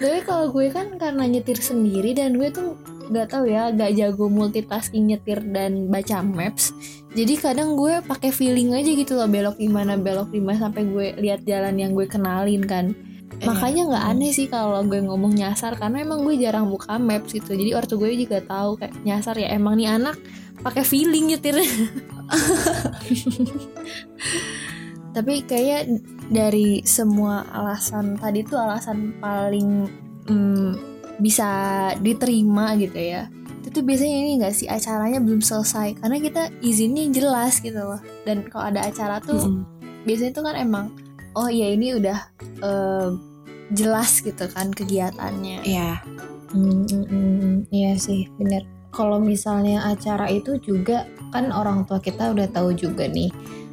tapi 0.00 0.24
kalau 0.24 0.48
gue 0.48 0.72
kan 0.72 0.96
karena 0.96 1.28
nyetir 1.28 1.60
sendiri 1.60 2.16
dan 2.16 2.40
gue 2.40 2.48
tuh 2.48 2.80
nggak 3.10 3.28
tahu 3.30 3.44
ya 3.50 3.68
gak 3.74 3.92
jago 3.96 4.26
multitasking 4.32 5.12
nyetir 5.12 5.40
dan 5.52 5.88
baca 5.88 6.24
maps. 6.24 6.72
Jadi 7.14 7.38
kadang 7.38 7.78
gue 7.78 8.02
pakai 8.02 8.34
feeling 8.34 8.74
aja 8.74 8.90
gitu 8.90 9.14
loh 9.14 9.30
belok 9.30 9.56
di 9.60 9.70
mana 9.70 9.94
belok 9.94 10.34
di 10.34 10.42
mana 10.42 10.66
sampai 10.66 10.82
gue 10.88 11.06
lihat 11.20 11.46
jalan 11.46 11.78
yang 11.78 11.92
gue 11.94 12.06
kenalin 12.08 12.64
kan. 12.64 12.96
Makanya 13.44 13.82
nggak 13.90 14.04
aneh 14.14 14.30
sih 14.32 14.46
kalau 14.48 14.80
gue 14.86 14.98
ngomong 15.02 15.34
nyasar 15.34 15.76
karena 15.76 16.02
emang 16.06 16.24
gue 16.24 16.34
jarang 16.38 16.70
buka 16.70 16.96
maps 16.98 17.34
gitu. 17.34 17.52
Jadi 17.54 17.74
ortu 17.74 17.98
gue 18.00 18.14
juga 18.14 18.40
tahu 18.42 18.78
kayak 18.80 18.94
nyasar 19.04 19.36
ya 19.38 19.52
emang 19.52 19.76
nih 19.78 19.90
anak 19.90 20.16
pakai 20.62 20.82
feeling 20.86 21.34
nyetir. 21.34 21.58
Tapi 25.14 25.46
kayak 25.46 25.86
dari 26.26 26.82
semua 26.82 27.46
alasan 27.52 28.18
tadi 28.18 28.42
tuh 28.42 28.58
alasan 28.58 29.14
paling 29.22 29.86
mm, 30.26 30.93
bisa 31.18 31.48
diterima 32.02 32.74
gitu 32.78 32.98
ya 32.98 33.30
itu 33.64 33.80
biasanya 33.82 34.16
ini 34.22 34.30
enggak 34.38 34.54
sih 34.54 34.70
acaranya 34.70 35.18
belum 35.18 35.42
selesai 35.42 35.98
karena 35.98 36.22
kita 36.22 36.42
izinnya 36.62 37.10
jelas 37.10 37.58
gitu 37.58 37.80
loh 37.80 37.98
dan 38.22 38.46
kalau 38.46 38.70
ada 38.70 38.86
acara 38.86 39.18
tuh 39.18 39.34
Mm-mm. 39.34 39.66
biasanya 40.06 40.30
tuh 40.36 40.44
kan 40.46 40.54
emang 40.54 40.86
oh 41.34 41.50
ya 41.50 41.74
ini 41.74 41.98
udah 41.98 42.18
eh, 42.62 43.08
jelas 43.74 44.20
gitu 44.22 44.46
kan 44.52 44.70
kegiatannya 44.70 45.64
Iya. 45.64 45.98
Hmm, 46.54 46.86
hmm, 46.86 47.06
hmm, 47.10 47.54
iya 47.74 47.98
sih 47.98 48.30
bener. 48.38 48.62
Kalau 48.94 49.18
misalnya 49.18 49.82
acara 49.90 50.30
itu 50.30 50.54
juga 50.62 51.02
kan 51.34 51.50
orang 51.50 51.82
tua 51.82 51.98
kita 51.98 52.30
udah 52.30 52.46
tahu 52.54 52.70
juga 52.78 53.10
nih 53.10 53.26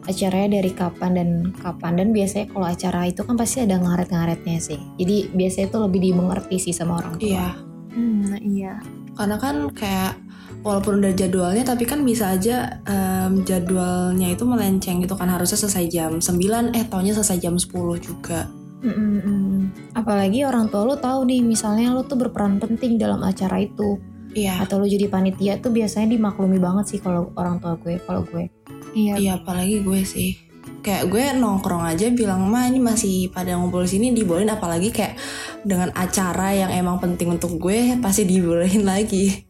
acaranya 0.07 0.61
dari 0.61 0.71
kapan 0.73 1.11
dan 1.13 1.29
kapan 1.61 1.93
dan 2.01 2.07
biasanya 2.09 2.45
kalau 2.49 2.67
acara 2.67 3.01
itu 3.05 3.21
kan 3.21 3.35
pasti 3.37 3.57
ada 3.61 3.77
ngaret-ngaretnya 3.77 4.57
sih. 4.57 4.79
Jadi 4.97 5.29
biasanya 5.33 5.67
itu 5.69 5.77
lebih 5.77 5.99
dimengerti 6.01 6.55
sih 6.57 6.73
sama 6.73 6.97
orang 7.01 7.15
tua. 7.21 7.29
Iya. 7.29 7.47
Hmm, 7.91 8.19
nah 8.25 8.39
iya. 8.41 8.73
Karena 9.13 9.35
kan 9.37 9.55
kayak 9.75 10.13
walaupun 10.61 11.01
udah 11.01 11.13
jadwalnya 11.13 11.65
tapi 11.65 11.83
kan 11.89 12.05
bisa 12.05 12.33
aja 12.37 12.81
em, 12.85 13.41
jadwalnya 13.41 14.29
itu 14.29 14.45
melenceng 14.45 15.01
gitu 15.01 15.17
kan 15.17 15.29
harusnya 15.29 15.57
selesai 15.57 15.85
jam 15.89 16.11
9 16.21 16.77
eh 16.77 16.85
taunya 16.85 17.13
selesai 17.17 17.37
jam 17.41 17.57
10 17.57 17.69
juga. 18.01 18.49
Mm-mm-mm. 18.81 19.69
Apalagi 19.93 20.41
orang 20.41 20.65
tua 20.73 20.89
lu 20.89 20.97
tahu 20.97 21.29
nih 21.29 21.45
misalnya 21.45 21.93
lu 21.93 22.01
tuh 22.01 22.17
berperan 22.17 22.57
penting 22.57 22.97
dalam 22.97 23.21
acara 23.21 23.61
itu 23.61 24.01
Iya. 24.31 24.63
atau 24.63 24.79
lu 24.79 24.87
jadi 24.87 25.11
panitia 25.11 25.59
tuh 25.59 25.75
biasanya 25.75 26.15
dimaklumi 26.15 26.55
banget 26.55 26.95
sih 26.95 26.99
kalau 27.03 27.35
orang 27.35 27.59
tua 27.59 27.75
gue 27.75 27.99
kalau 28.07 28.23
gue. 28.23 28.47
Iya. 28.91 29.13
Iya 29.17 29.31
apalagi 29.39 29.83
gue 29.83 30.01
sih 30.03 30.51
kayak 30.81 31.13
gue 31.13 31.23
nongkrong 31.37 31.85
aja 31.85 32.09
bilang 32.09 32.49
ma 32.49 32.65
ini 32.65 32.81
masih 32.81 33.29
pada 33.29 33.53
ngumpul 33.53 33.85
sini 33.85 34.13
dibolehin 34.17 34.49
apalagi 34.49 34.89
kayak 34.89 35.13
dengan 35.61 35.93
acara 35.93 36.57
yang 36.57 36.73
emang 36.73 36.97
penting 36.97 37.37
untuk 37.37 37.61
gue 37.61 37.97
pasti 38.01 38.25
dibolehin 38.25 38.83
lagi 38.83 39.45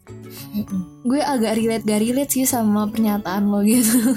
Gue 1.08 1.24
agak 1.24 1.60
relate 1.60 1.88
gak 1.88 2.02
relate 2.04 2.32
sih 2.32 2.44
sama 2.44 2.88
pernyataan 2.88 3.52
lo 3.52 3.64
gitu. 3.64 4.16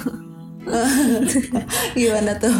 gimana 1.99 2.35
tuh 2.35 2.55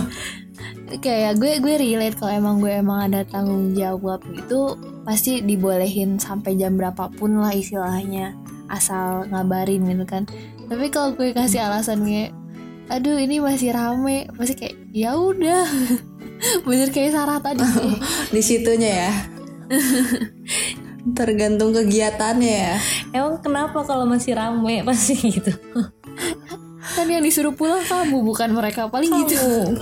Kayak 1.01 1.41
gue 1.41 1.59
gue 1.59 1.75
relate 1.75 2.15
kalau 2.15 2.31
emang 2.31 2.55
gue 2.63 2.71
emang 2.71 3.09
ada 3.11 3.25
tanggung 3.27 3.75
jawab 3.75 4.21
gitu 4.31 4.79
pasti 5.03 5.41
dibolehin 5.43 6.21
sampai 6.21 6.55
jam 6.55 6.77
berapapun 6.77 7.41
lah 7.41 7.51
istilahnya 7.51 8.37
asal 8.69 9.25
ngabarin 9.29 9.85
gitu 9.85 10.05
kan. 10.05 10.23
Tapi 10.65 10.89
kalau 10.93 11.13
gue 11.17 11.33
kasih 11.33 11.65
alasan 11.65 12.05
kayak 12.05 12.33
aduh 12.89 13.17
ini 13.17 13.41
masih 13.41 13.73
rame. 13.73 14.29
Pasti 14.33 14.53
kayak 14.55 14.75
ya 14.93 15.17
udah. 15.17 15.65
Bener 16.67 16.89
kayak 16.91 17.15
Sarah 17.15 17.39
tadi 17.39 17.63
sih. 17.75 17.93
di 18.31 18.41
situnya 18.43 18.91
ya. 19.07 19.11
Tergantung 21.17 21.71
kegiatannya 21.73 22.53
ya. 22.69 22.75
Emang 23.13 23.37
kenapa 23.41 23.85
kalau 23.85 24.09
masih 24.09 24.33
rame? 24.33 24.81
Pasti 24.85 25.15
gitu? 25.19 25.53
kan 26.85 27.11
yang 27.11 27.25
disuruh 27.25 27.51
pulang 27.51 27.83
kamu 27.83 28.23
bukan 28.23 28.49
mereka. 28.55 28.87
Paling 28.87 29.11
gitu. 29.25 29.75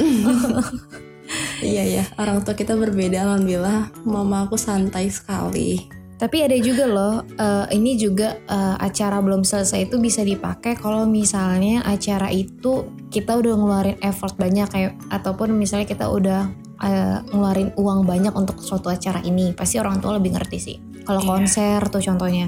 Iya 1.63 1.83
ya 2.01 2.03
orang 2.19 2.43
tua 2.43 2.57
kita 2.57 2.75
berbeda 2.75 3.23
alhamdulillah. 3.23 3.93
Mama 4.03 4.47
aku 4.47 4.59
santai 4.59 5.07
sekali 5.07 6.02
Tapi 6.23 6.39
ada 6.39 6.55
juga 6.55 6.87
loh, 6.87 7.27
eh, 7.35 7.75
ini 7.75 7.99
juga 7.99 8.39
eh, 8.47 8.75
acara 8.79 9.19
belum 9.19 9.43
selesai 9.43 9.91
itu 9.91 9.99
bisa 9.99 10.23
dipakai 10.23 10.79
kalau 10.79 11.03
misalnya 11.03 11.83
acara 11.83 12.31
itu 12.31 12.87
kita 13.11 13.35
udah 13.35 13.53
ngeluarin 13.59 13.99
effort 13.99 14.39
banyak 14.39 14.63
kayak 14.71 14.95
ataupun 15.11 15.51
misalnya 15.51 15.83
kita 15.83 16.07
udah 16.07 16.47
eh, 16.79 17.19
ngeluarin 17.27 17.75
uang 17.75 18.07
banyak 18.07 18.31
untuk 18.31 18.63
suatu 18.63 18.87
acara 18.87 19.19
ini, 19.27 19.51
pasti 19.51 19.83
orang 19.83 19.99
tua 19.99 20.15
lebih 20.15 20.31
ngerti 20.31 20.57
sih. 20.63 20.77
Kalau 21.03 21.19
Iya. 21.19 21.27
konser 21.27 21.79
tuh 21.91 21.99
contohnya. 21.99 22.47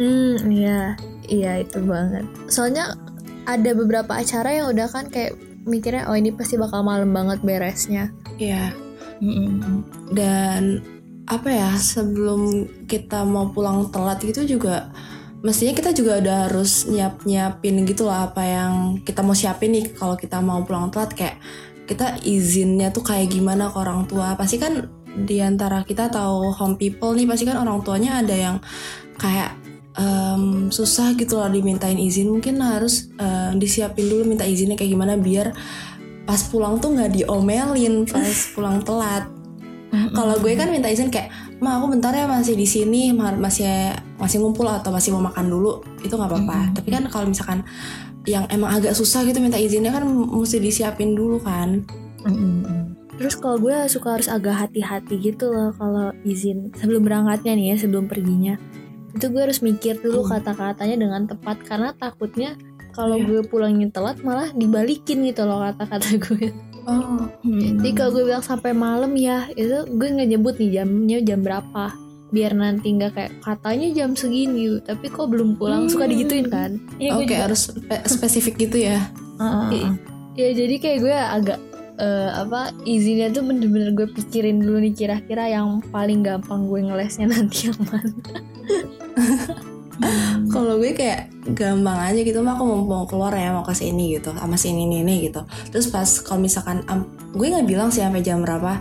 Hmm, 0.00 0.48
iya, 0.48 0.96
iya 1.28 1.60
itu 1.60 1.84
banget. 1.84 2.24
Soalnya 2.48 2.96
ada 3.44 3.70
beberapa 3.76 4.16
acara 4.16 4.56
yang 4.56 4.72
udah 4.72 4.88
kan 4.88 5.12
kayak 5.12 5.36
mikirnya 5.68 6.08
oh 6.08 6.16
ini 6.16 6.32
pasti 6.32 6.56
bakal 6.56 6.80
malam 6.80 7.12
banget 7.12 7.44
beresnya. 7.44 8.08
Iya 8.40 8.72
Mm-mm. 9.22 9.84
dan 10.16 10.80
apa 11.32 11.48
ya 11.48 11.70
sebelum 11.80 12.68
kita 12.84 13.24
mau 13.24 13.48
pulang 13.48 13.88
telat 13.88 14.20
gitu 14.20 14.44
juga 14.44 14.92
mestinya 15.42 15.74
kita 15.74 15.90
juga 15.90 16.22
udah 16.22 16.36
harus 16.48 16.86
nyiap 16.86 17.26
nyiapin 17.26 17.82
gitu 17.82 18.06
lah 18.06 18.30
apa 18.30 18.42
yang 18.46 18.72
kita 19.02 19.20
mau 19.26 19.34
siapin 19.34 19.74
nih. 19.74 19.90
Kalau 19.98 20.14
kita 20.14 20.38
mau 20.38 20.62
pulang 20.62 20.88
telat 20.88 21.12
kayak 21.12 21.36
kita 21.90 22.22
izinnya 22.22 22.94
tuh 22.94 23.02
kayak 23.02 23.34
gimana 23.34 23.68
ke 23.68 23.76
orang 23.76 24.06
tua. 24.06 24.38
Pasti 24.38 24.56
kan 24.62 24.86
di 25.12 25.42
antara 25.42 25.82
kita 25.82 26.08
atau 26.08 26.54
home 26.54 26.78
people 26.78 27.12
nih 27.12 27.26
pasti 27.26 27.44
kan 27.44 27.58
orang 27.58 27.82
tuanya 27.82 28.22
ada 28.22 28.32
yang 28.32 28.56
kayak 29.18 29.58
em, 29.98 30.70
susah 30.70 31.12
gitu 31.18 31.42
loh 31.42 31.50
dimintain 31.50 31.98
izin. 31.98 32.30
Mungkin 32.30 32.62
harus 32.62 33.10
eh, 33.18 33.50
disiapin 33.58 34.06
dulu 34.06 34.22
minta 34.30 34.46
izinnya 34.46 34.78
kayak 34.78 34.94
gimana 34.94 35.18
biar 35.18 35.50
pas 36.22 36.38
pulang 36.46 36.78
tuh 36.78 36.94
nggak 36.94 37.18
diomelin 37.18 38.06
pas 38.06 38.30
pulang 38.54 38.78
telat 38.86 39.26
kalau 40.16 40.40
gue 40.40 40.56
kan 40.56 40.72
minta 40.72 40.88
izin 40.88 41.12
kayak, 41.12 41.28
ma 41.60 41.76
aku 41.76 41.92
bentar 41.92 42.16
ya 42.16 42.24
masih 42.24 42.56
di 42.56 42.64
sini, 42.64 43.12
ma- 43.12 43.36
masih 43.36 43.92
masih 44.16 44.40
ngumpul 44.40 44.64
atau 44.64 44.88
masih 44.88 45.12
mau 45.12 45.28
makan 45.28 45.52
dulu, 45.52 45.84
itu 46.00 46.12
nggak 46.16 46.30
apa-apa. 46.32 46.58
Mm-mm. 46.68 46.74
Tapi 46.80 46.88
kan 46.88 47.02
kalau 47.12 47.26
misalkan 47.28 47.60
yang 48.24 48.46
emang 48.48 48.78
agak 48.78 48.94
susah 48.96 49.26
gitu 49.26 49.42
minta 49.42 49.58
izinnya 49.60 49.92
kan 49.92 50.06
mesti 50.06 50.62
disiapin 50.62 51.12
dulu 51.12 51.42
kan. 51.44 51.84
Mm-mm. 52.24 52.96
Terus 53.20 53.36
kalau 53.36 53.60
gue 53.60 53.76
suka 53.92 54.16
harus 54.16 54.26
agak 54.26 54.56
hati-hati 54.56 55.20
gitu 55.20 55.52
loh 55.52 55.70
kalau 55.76 56.10
izin 56.24 56.72
sebelum 56.74 57.04
berangkatnya 57.04 57.52
nih 57.52 57.66
ya 57.74 57.76
sebelum 57.84 58.08
perginya. 58.08 58.56
Itu 59.12 59.28
gue 59.28 59.44
harus 59.44 59.60
mikir 59.60 60.00
dulu 60.00 60.24
Hmm. 60.24 60.40
kata-katanya 60.40 60.96
dengan 60.96 61.22
tepat 61.28 61.60
karena 61.68 61.92
takutnya 61.92 62.56
kalau 62.92 63.16
Iya. 63.16 63.24
gue 63.26 63.40
pulangnya 63.44 63.88
telat 63.88 64.20
malah 64.20 64.48
dibalikin 64.50 65.24
gitu 65.24 65.42
loh 65.42 65.60
kata-kata 65.62 66.08
gue. 66.22 66.48
Oh, 66.82 67.30
Jadi 67.42 67.90
kalau 67.92 68.10
gue 68.12 68.24
bilang 68.24 68.42
sampai 68.42 68.72
malam 68.72 69.14
ya 69.14 69.46
itu 69.50 69.86
gue 69.88 70.08
nggak 70.08 70.28
nyebut 70.28 70.54
nih 70.56 70.70
jamnya 70.76 71.18
jam 71.22 71.40
berapa 71.40 71.94
biar 72.28 72.52
nanti 72.52 72.88
nggak 72.90 73.12
kayak 73.12 73.32
katanya 73.38 73.88
jam 73.92 74.10
segini 74.12 74.80
tapi 74.80 75.06
kok 75.06 75.28
belum 75.28 75.54
pulang 75.54 75.86
suka 75.86 76.04
Hmm. 76.04 76.12
digituin 76.12 76.48
kan 76.48 76.70
Iya, 76.96 77.10
gue 77.12 77.18
oke 77.18 77.28
juga. 77.28 77.44
harus 77.44 77.60
spe- 77.68 78.04
spesifik 78.04 78.54
gitu 78.60 78.82
ya. 78.82 78.98
Heeh. 79.34 79.94
ya 80.34 80.48
jadi 80.50 80.74
kayak 80.76 80.98
gue 80.98 81.12
agak 81.14 81.58
eh, 81.94 82.30
apa 82.34 82.60
izinnya 82.82 83.28
tuh 83.30 83.44
bener-bener 83.44 83.92
gue 83.92 84.08
pikirin 84.10 84.58
dulu 84.58 84.80
nih 84.80 84.96
kira-kira 84.96 85.44
yang 85.46 85.68
paling 85.86 86.20
gampang 86.20 86.64
gue 86.64 86.80
ngelesnya 86.82 87.28
nanti 87.28 87.68
yang 87.68 87.78
mana 87.84 88.10
Kalau 90.54 90.78
gue 90.78 90.92
kayak 90.94 91.32
gampang 91.56 91.98
aja 92.12 92.20
gitu, 92.22 92.38
mah 92.40 92.54
aku 92.56 92.64
mau, 92.64 92.80
mau 92.84 93.04
keluar 93.04 93.34
ya 93.34 93.50
mau 93.52 93.66
ke 93.66 93.74
sini 93.74 94.16
gitu, 94.18 94.32
sama 94.32 94.56
si 94.56 94.70
ini 94.72 95.02
ini, 95.02 95.28
gitu. 95.28 95.42
Terus 95.74 95.90
pas 95.90 96.06
kalau 96.22 96.40
misalkan 96.40 96.86
am- 96.86 97.08
gue 97.34 97.46
nggak 97.48 97.66
bilang 97.66 97.88
sih 97.90 98.04
sampai 98.04 98.22
jam 98.22 98.40
berapa, 98.40 98.78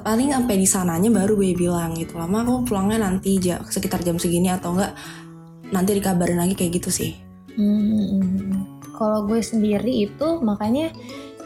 paling 0.00 0.30
sampai 0.30 0.54
di 0.54 0.66
sananya 0.66 1.10
baru 1.10 1.34
gue 1.34 1.52
bilang 1.58 1.92
gitu. 1.98 2.16
Lama 2.16 2.46
aku 2.46 2.70
pulangnya 2.70 3.04
nanti 3.10 3.36
ja- 3.42 3.62
sekitar 3.66 4.00
jam 4.06 4.16
segini 4.16 4.48
atau 4.50 4.74
enggak 4.74 4.94
nanti 5.70 5.94
dikabarin 5.98 6.38
lagi 6.38 6.54
kayak 6.58 6.82
gitu 6.82 6.90
sih. 6.90 7.10
Hmm, 7.54 8.66
Kalau 8.94 9.24
gue 9.24 9.40
sendiri 9.40 10.04
itu 10.06 10.26
makanya 10.44 10.92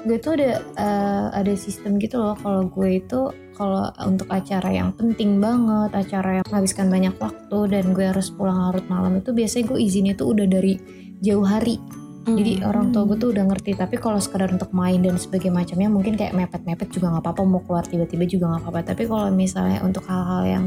gue 0.04 0.18
tuh 0.20 0.36
ada 0.36 0.60
eh, 0.76 1.26
ada 1.32 1.52
sistem 1.56 1.96
gitu 2.02 2.20
loh. 2.20 2.36
Kalau 2.36 2.66
gue 2.68 3.00
itu 3.00 3.20
kalau 3.54 3.88
untuk 4.02 4.26
acara 4.28 4.68
yang 4.68 4.90
penting 4.92 5.38
banget, 5.38 5.94
acara 5.94 6.42
yang 6.42 6.44
menghabiskan 6.50 6.86
banyak 6.90 7.14
waktu 7.16 7.58
dan 7.70 7.94
gue 7.94 8.04
harus 8.04 8.28
pulang 8.28 8.58
larut 8.58 8.84
malam 8.90 9.18
itu 9.18 9.30
biasanya 9.30 9.64
gue 9.70 9.78
izinnya 9.78 10.14
tuh 10.14 10.34
udah 10.34 10.46
dari 10.46 10.74
jauh 11.22 11.46
hari. 11.46 11.78
Jadi 12.24 12.56
Mm. 12.56 12.64
orang 12.64 12.86
tua 12.88 13.04
gue 13.04 13.20
tuh 13.20 13.36
udah 13.36 13.44
ngerti. 13.52 13.76
Tapi 13.76 14.00
kalau 14.00 14.16
sekadar 14.16 14.48
untuk 14.48 14.72
main 14.72 14.96
dan 14.96 15.20
sebagainya 15.20 15.60
macamnya 15.60 15.92
mungkin 15.92 16.16
kayak 16.16 16.32
mepet-mepet 16.32 16.88
juga 16.88 17.12
nggak 17.12 17.20
apa-apa. 17.20 17.44
Mau 17.44 17.60
keluar 17.60 17.84
tiba-tiba 17.84 18.24
juga 18.24 18.48
nggak 18.48 18.62
apa-apa. 18.64 18.80
Tapi 18.96 19.02
kalau 19.04 19.28
misalnya 19.28 19.84
untuk 19.84 20.08
hal-hal 20.08 20.42
yang 20.48 20.64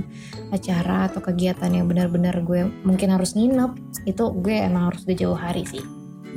acara 0.54 1.10
atau 1.10 1.18
kegiatan 1.18 1.74
yang 1.74 1.90
benar-benar 1.90 2.46
gue 2.46 2.70
mungkin 2.86 3.10
harus 3.10 3.34
nginep, 3.34 3.74
itu 4.06 4.24
gue 4.38 4.54
emang 4.54 4.94
harus 4.94 5.02
udah 5.10 5.18
jauh 5.18 5.34
hari 5.34 5.66
sih. 5.66 5.82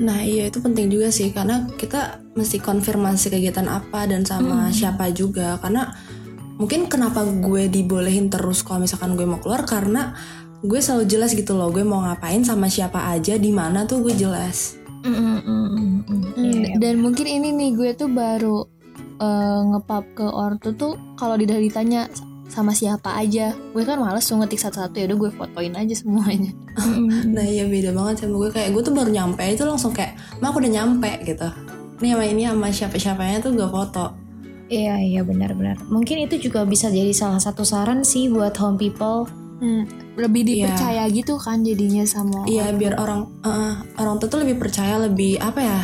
Nah 0.00 0.24
iya 0.24 0.48
itu 0.48 0.56
penting 0.64 0.88
juga 0.88 1.12
sih 1.12 1.28
karena 1.28 1.68
kita 1.76 2.24
mesti 2.32 2.56
konfirmasi 2.56 3.28
kegiatan 3.28 3.68
apa 3.68 4.08
dan 4.08 4.24
sama 4.24 4.66
Hmm. 4.66 4.72
siapa 4.72 5.12
juga 5.12 5.60
karena 5.60 5.92
mungkin 6.60 6.86
kenapa 6.92 7.24
gue 7.24 7.72
dibolehin 7.72 8.28
terus 8.28 8.60
kalau 8.60 8.84
misalkan 8.84 9.16
gue 9.16 9.24
mau 9.24 9.40
keluar 9.40 9.64
karena 9.64 10.12
gue 10.60 10.76
selalu 10.76 11.08
jelas 11.08 11.32
gitu 11.32 11.56
loh 11.56 11.72
gue 11.72 11.80
mau 11.80 12.04
ngapain 12.04 12.44
sama 12.44 12.68
siapa 12.68 13.08
aja 13.08 13.40
di 13.40 13.48
mana 13.48 13.88
tuh 13.88 14.04
gue 14.04 14.12
jelas. 14.12 14.76
Hmm, 15.00 15.40
Iya, 16.36 16.76
dan 16.76 17.00
mungkin 17.00 17.24
ini 17.24 17.56
nih 17.56 17.70
gue 17.72 17.90
tuh 17.96 18.12
baru 18.12 18.68
eh, 19.16 19.60
ngepap 19.72 20.04
ke 20.12 20.26
ortu 20.28 20.76
tuh 20.76 21.00
kalau 21.16 21.40
udah 21.40 21.56
ditanya 21.56 22.12
sama 22.50 22.74
siapa 22.74 23.14
aja 23.14 23.54
gue 23.54 23.82
kan 23.86 24.02
males 24.02 24.26
tuh 24.26 24.36
ngetik 24.42 24.58
satu-satu 24.58 24.98
ya 24.98 25.06
udah 25.06 25.18
gue 25.22 25.30
fotoin 25.38 25.74
aja 25.78 25.94
semuanya 25.94 26.50
Nah 27.34 27.46
iya 27.46 27.64
beda 27.70 27.94
banget 27.94 28.26
sama 28.26 28.42
gue 28.42 28.50
kayak 28.50 28.74
gue 28.74 28.82
tuh 28.82 28.94
baru 28.94 29.10
nyampe 29.14 29.44
itu 29.46 29.62
langsung 29.62 29.94
kayak 29.94 30.18
ma 30.42 30.50
aku 30.50 30.58
udah 30.60 30.72
nyampe 30.82 31.10
gitu. 31.22 31.48
Ini 32.00 32.16
sama 32.16 32.24
ini 32.26 32.42
sama 32.48 32.66
siapa-siapanya 32.72 33.38
tuh 33.44 33.52
gue 33.54 33.68
foto. 33.68 34.19
Iya 34.70 35.02
iya 35.02 35.20
benar-benar. 35.26 35.82
Mungkin 35.90 36.30
itu 36.30 36.38
juga 36.38 36.62
bisa 36.62 36.86
jadi 36.88 37.10
salah 37.10 37.42
satu 37.42 37.66
saran 37.66 38.06
sih 38.06 38.30
buat 38.30 38.54
home 38.54 38.78
people. 38.78 39.26
Hmm, 39.60 39.84
lebih 40.16 40.46
Iya. 40.46 40.72
dipercaya 40.72 41.04
gitu 41.12 41.36
kan 41.36 41.60
jadinya 41.60 42.00
sama 42.08 42.48
Iya 42.48 42.70
orang 42.70 42.78
biar 42.80 42.94
orang 42.96 43.20
eh, 43.44 43.74
orang 44.00 44.16
tua 44.16 44.28
tuh 44.30 44.40
lebih 44.40 44.56
percaya 44.56 44.96
lebih 44.96 45.36
apa 45.36 45.60
ya 45.60 45.80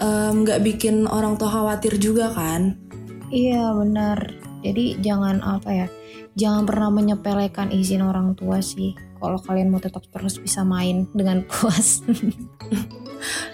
em, 0.00 0.48
nggak 0.48 0.64
bikin 0.64 1.04
orang 1.04 1.36
tua 1.36 1.50
khawatir 1.50 2.00
juga 2.00 2.32
kan. 2.32 2.80
Iya 3.28 3.76
benar. 3.76 4.32
Jadi 4.64 4.96
jangan 5.00 5.40
apa 5.40 5.70
ya, 5.72 5.86
jangan 6.34 6.64
pernah 6.64 6.88
menyepelekan 6.90 7.68
izin 7.68 8.00
orang 8.00 8.32
tua 8.32 8.60
sih. 8.60 8.92
Kalau 9.20 9.36
kalian 9.36 9.68
mau 9.68 9.76
tetap 9.76 10.06
terus 10.08 10.40
bisa 10.40 10.64
main 10.64 11.04
dengan 11.12 11.44
puas. 11.50 12.00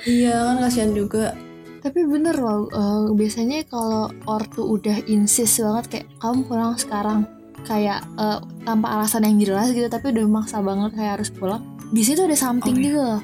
Iya 0.06 0.34
kan 0.44 0.56
kasihan 0.62 0.94
juga. 0.94 1.34
Tapi 1.86 2.02
bener 2.02 2.34
loh, 2.34 2.66
eh, 2.66 3.14
biasanya 3.14 3.62
kalau 3.70 4.10
ortu 4.26 4.66
udah 4.74 5.06
insist 5.06 5.62
banget 5.62 5.84
kayak 5.86 6.06
kamu 6.18 6.42
pulang 6.50 6.74
sekarang 6.74 7.30
kayak 7.62 8.02
eh, 8.18 8.42
tanpa 8.66 8.98
alasan 8.98 9.22
yang 9.22 9.38
jelas 9.38 9.70
gitu, 9.70 9.86
tapi 9.86 10.10
udah 10.10 10.26
maksa 10.26 10.58
banget 10.58 10.98
kayak 10.98 11.22
harus 11.22 11.30
pulang. 11.30 11.62
Di 11.94 12.02
situ 12.02 12.26
ada 12.26 12.34
something 12.34 12.74
Oh, 12.74 12.82
iya. 12.82 12.86
gitu 12.90 12.98
loh. 12.98 13.20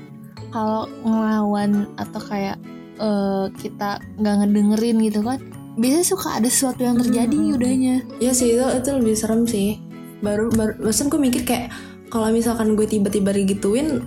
Kalau 0.55 0.83
ngelawan 1.03 1.91
atau 1.99 2.21
kayak 2.23 2.57
eh, 3.03 3.47
kita 3.59 3.99
nggak 4.23 4.35
ngedengerin 4.47 4.97
gitu 5.11 5.21
kan, 5.27 5.43
biasanya 5.75 6.07
suka 6.07 6.29
ada 6.39 6.47
sesuatu 6.47 6.87
yang 6.87 7.03
terjadi 7.03 7.35
Hmm, 7.35 7.43
hmm, 7.43 7.51
hmm. 7.51 7.59
udahnya. 7.59 7.95
Iya 8.23 8.31
sih 8.31 8.49
itu 8.55 8.63
itu 8.63 8.89
lebih 8.95 9.15
serem 9.19 9.43
sih. 9.43 9.83
Baru 10.23 10.55
baru 10.55 10.79
gue 10.87 11.19
mikir 11.19 11.43
kayak 11.43 11.75
kalau 12.15 12.31
misalkan 12.31 12.79
gue 12.79 12.87
tiba-tiba 12.87 13.35
digituin 13.35 14.07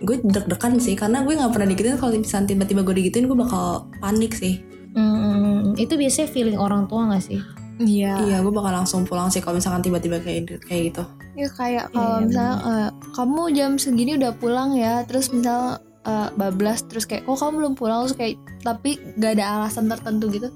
gue 0.00 0.16
deg-degan 0.20 0.80
sih 0.80 0.96
karena 0.96 1.20
gue 1.20 1.36
nggak 1.36 1.52
pernah 1.52 1.68
digituin 1.68 1.96
kalau 1.96 2.12
misalkan 2.12 2.48
tiba-tiba 2.48 2.80
gue 2.82 2.94
digituin 2.96 3.28
gue 3.28 3.38
bakal 3.38 3.64
panik 4.00 4.32
sih 4.34 4.60
Hmm, 4.90 5.78
itu 5.78 5.94
biasanya 5.94 6.26
feeling 6.26 6.58
orang 6.58 6.90
tua 6.90 7.06
gak 7.06 7.22
sih? 7.22 7.38
Iya. 7.78 8.26
iya 8.26 8.36
gue 8.42 8.50
bakal 8.50 8.74
langsung 8.74 9.06
pulang 9.06 9.30
sih 9.30 9.38
kalau 9.38 9.56
misalkan 9.56 9.80
tiba-tiba 9.80 10.18
kayak 10.18 10.58
kayak 10.66 10.92
gitu 10.92 11.02
Ya 11.32 11.46
kayak 11.48 11.94
kalau 11.94 12.18
Iya, 12.18 12.26
misalnya 12.26 12.56
eh, 12.60 12.88
kamu 13.14 13.42
jam 13.54 13.70
segini 13.78 14.18
udah 14.18 14.34
pulang 14.34 14.74
ya, 14.74 15.00
terus 15.06 15.30
misal 15.30 15.78
eh, 16.02 16.28
bablas 16.34 16.82
terus 16.84 17.06
kayak 17.06 17.22
kok 17.22 17.38
kamu 17.38 17.54
belum 17.56 17.74
pulang 17.78 18.04
terus 18.04 18.18
kayak 18.18 18.34
tapi 18.60 18.98
gak 19.16 19.38
ada 19.38 19.62
alasan 19.62 19.86
tertentu 19.86 20.26
gitu. 20.28 20.48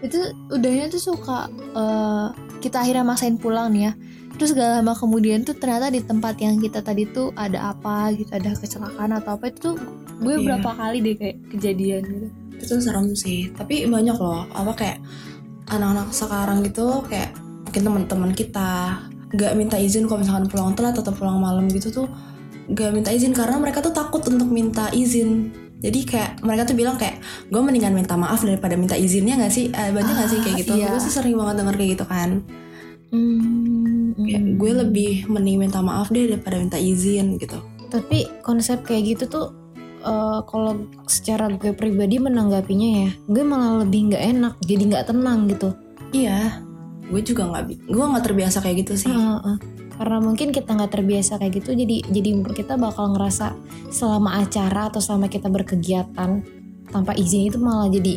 Itu 0.00 0.18
udahnya 0.48 0.88
tuh 0.88 1.02
suka 1.12 1.46
eh, 1.52 2.26
kita 2.58 2.80
akhirnya 2.80 3.04
maksain 3.04 3.36
pulang 3.36 3.70
nih 3.70 3.82
ya. 3.86 3.92
Terus 4.32 4.50
gak 4.52 4.70
lama 4.76 4.92
kemudian 4.92 5.40
tuh 5.40 5.54
ternyata 5.54 5.86
di 5.86 6.00
tempat 6.00 6.34
yang 6.36 6.56
kita 6.56 6.80
tadi 6.80 7.06
tuh 7.06 7.30
ada 7.34 7.70
apa 7.70 8.10
gitu, 8.12 8.30
ada 8.30 8.52
kecelakaan 8.52 9.12
atau 9.12 9.36
apa 9.36 9.44
itu 9.46 9.58
tuh 9.62 9.74
gue 10.18 10.34
Iya. 10.34 10.42
berapa 10.48 10.70
kali 10.72 10.98
deh 11.00 11.14
kayak 11.14 11.36
kejadian 11.48 12.02
gitu. 12.02 12.28
itu 12.54 12.74
serem 12.80 13.10
sih 13.12 13.50
tapi 13.50 13.86
banyak 13.86 14.14
loh 14.14 14.46
apa 14.48 14.70
kayak 14.72 14.98
anak-anak 15.68 16.10
sekarang 16.10 16.62
gitu 16.62 17.02
kayak 17.04 17.34
mungkin 17.60 17.82
teman-teman 17.82 18.30
kita 18.32 19.02
nggak 19.28 19.52
minta 19.54 19.76
izin 19.76 20.06
kalau 20.06 20.20
misalkan 20.20 20.46
pulang 20.46 20.70
telat 20.72 20.94
atau 20.94 21.10
pulang 21.10 21.38
malam 21.38 21.66
gitu 21.68 21.90
tuh 21.92 22.06
nggak 22.68 22.90
minta 22.92 23.10
izin 23.10 23.32
karena 23.32 23.58
mereka 23.58 23.80
tuh 23.80 23.90
takut 23.90 24.22
untuk 24.22 24.46
minta 24.46 24.86
izin 24.92 25.50
jadi 25.78 25.98
kayak 26.04 26.30
mereka 26.40 26.62
tuh 26.64 26.76
bilang 26.76 26.94
kayak 26.94 27.18
gue 27.44 27.58
mendingan 27.58 27.90
minta 27.92 28.14
maaf 28.14 28.38
daripada 28.40 28.74
minta 28.74 28.94
izinnya 28.94 29.34
nggak 29.36 29.50
sih 29.50 29.66
Eh, 29.68 29.90
banyak 29.90 30.14
nggak 30.14 30.30
sih 30.30 30.38
kayak 30.40 30.56
gitu 30.60 30.72
iya. 30.76 30.86
gue 30.88 31.00
sih 31.00 31.10
sering 31.10 31.34
banget 31.34 31.58
denger 31.58 31.74
kayak 31.74 31.90
gitu 31.94 32.06
kan 32.06 32.30
Hmm, 33.10 33.81
kayak 34.16 34.42
gue 34.56 34.72
lebih 34.84 35.12
mending 35.26 35.56
minta 35.58 35.80
maaf 35.80 36.08
deh 36.08 36.28
daripada 36.28 36.56
minta 36.60 36.78
izin 36.78 37.36
gitu 37.36 37.56
Tapi 37.88 38.24
konsep 38.40 38.80
kayak 38.84 39.16
gitu 39.16 39.24
tuh 39.28 39.46
eh, 40.00 40.40
kalau 40.48 40.88
secara 41.04 41.52
gue 41.52 41.72
pribadi 41.72 42.16
menanggapinya 42.16 42.90
ya, 43.04 43.10
gue 43.28 43.44
malah 43.44 43.84
lebih 43.84 44.08
nggak 44.12 44.24
enak, 44.32 44.54
jadi 44.64 44.82
nggak 44.88 45.06
tenang 45.12 45.46
gitu. 45.48 45.70
iya 46.12 46.60
gue 47.12 47.20
juga 47.20 47.44
nggak 47.48 47.92
gue 47.92 48.04
nggak 48.08 48.24
terbiasa 48.24 48.64
kayak 48.64 48.76
gitu 48.88 48.92
sih 48.96 49.12
Heeh. 49.12 49.56
Karena 49.92 50.18
mungkin 50.24 50.48
kita 50.56 50.72
nggak 50.72 50.92
terbiasa 50.96 51.36
kayak 51.36 51.60
gitu, 51.60 51.76
jadi 51.76 52.00
jadi 52.08 52.30
kita 52.56 52.80
bakal 52.80 53.12
ngerasa 53.12 53.52
selama 53.92 54.40
acara 54.40 54.88
atau 54.88 55.04
selama 55.04 55.28
kita 55.28 55.52
berkegiatan 55.52 56.40
tanpa 56.88 57.12
izin 57.12 57.52
itu 57.52 57.60
malah 57.60 57.92
jadi 57.92 58.16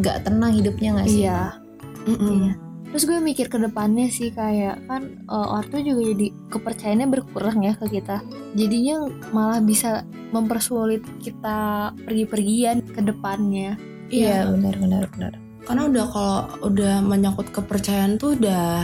nggak 0.00 0.16
tenang 0.24 0.52
hidupnya 0.56 0.96
nggak 0.96 1.08
sih? 1.12 1.24
Iya. 1.28 1.60
Mm-mm. 2.08 2.69
Terus 2.90 3.06
gue 3.06 3.18
mikir 3.22 3.46
ke 3.46 3.56
depannya 3.56 4.10
sih 4.10 4.34
kayak 4.34 4.82
kan 4.84 5.22
uh, 5.26 5.56
ortu 5.56 5.78
juga 5.78 6.10
jadi 6.10 6.26
kepercayaannya 6.50 7.08
berkurang 7.08 7.62
ya 7.62 7.78
ke 7.78 7.86
kita. 7.86 8.18
Jadinya 8.54 9.06
malah 9.30 9.62
bisa 9.62 10.02
mempersulit 10.30 11.02
kita 11.22 11.90
pergi-pergian 12.02 12.82
ke 12.82 13.00
depannya. 13.00 13.78
Iya 14.10 14.42
benar 14.50 14.74
benar 14.74 15.04
benar. 15.14 15.32
karena 15.60 15.86
udah 15.86 16.04
kalau 16.10 16.38
udah 16.66 16.94
menyangkut 16.98 17.52
kepercayaan 17.52 18.18
tuh 18.18 18.34
udah 18.34 18.82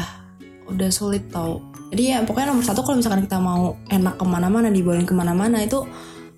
udah 0.69 0.90
sulit 0.92 1.25
tau 1.33 1.59
jadi 1.88 2.03
ya 2.05 2.16
pokoknya 2.23 2.53
nomor 2.53 2.62
satu 2.62 2.85
kalau 2.85 3.01
misalkan 3.01 3.25
kita 3.25 3.40
mau 3.40 3.75
enak 3.88 4.14
ke 4.14 4.25
mana-mana 4.29 4.69
dibawain 4.69 5.09
ke 5.09 5.16
mana-mana 5.16 5.64
itu 5.64 5.83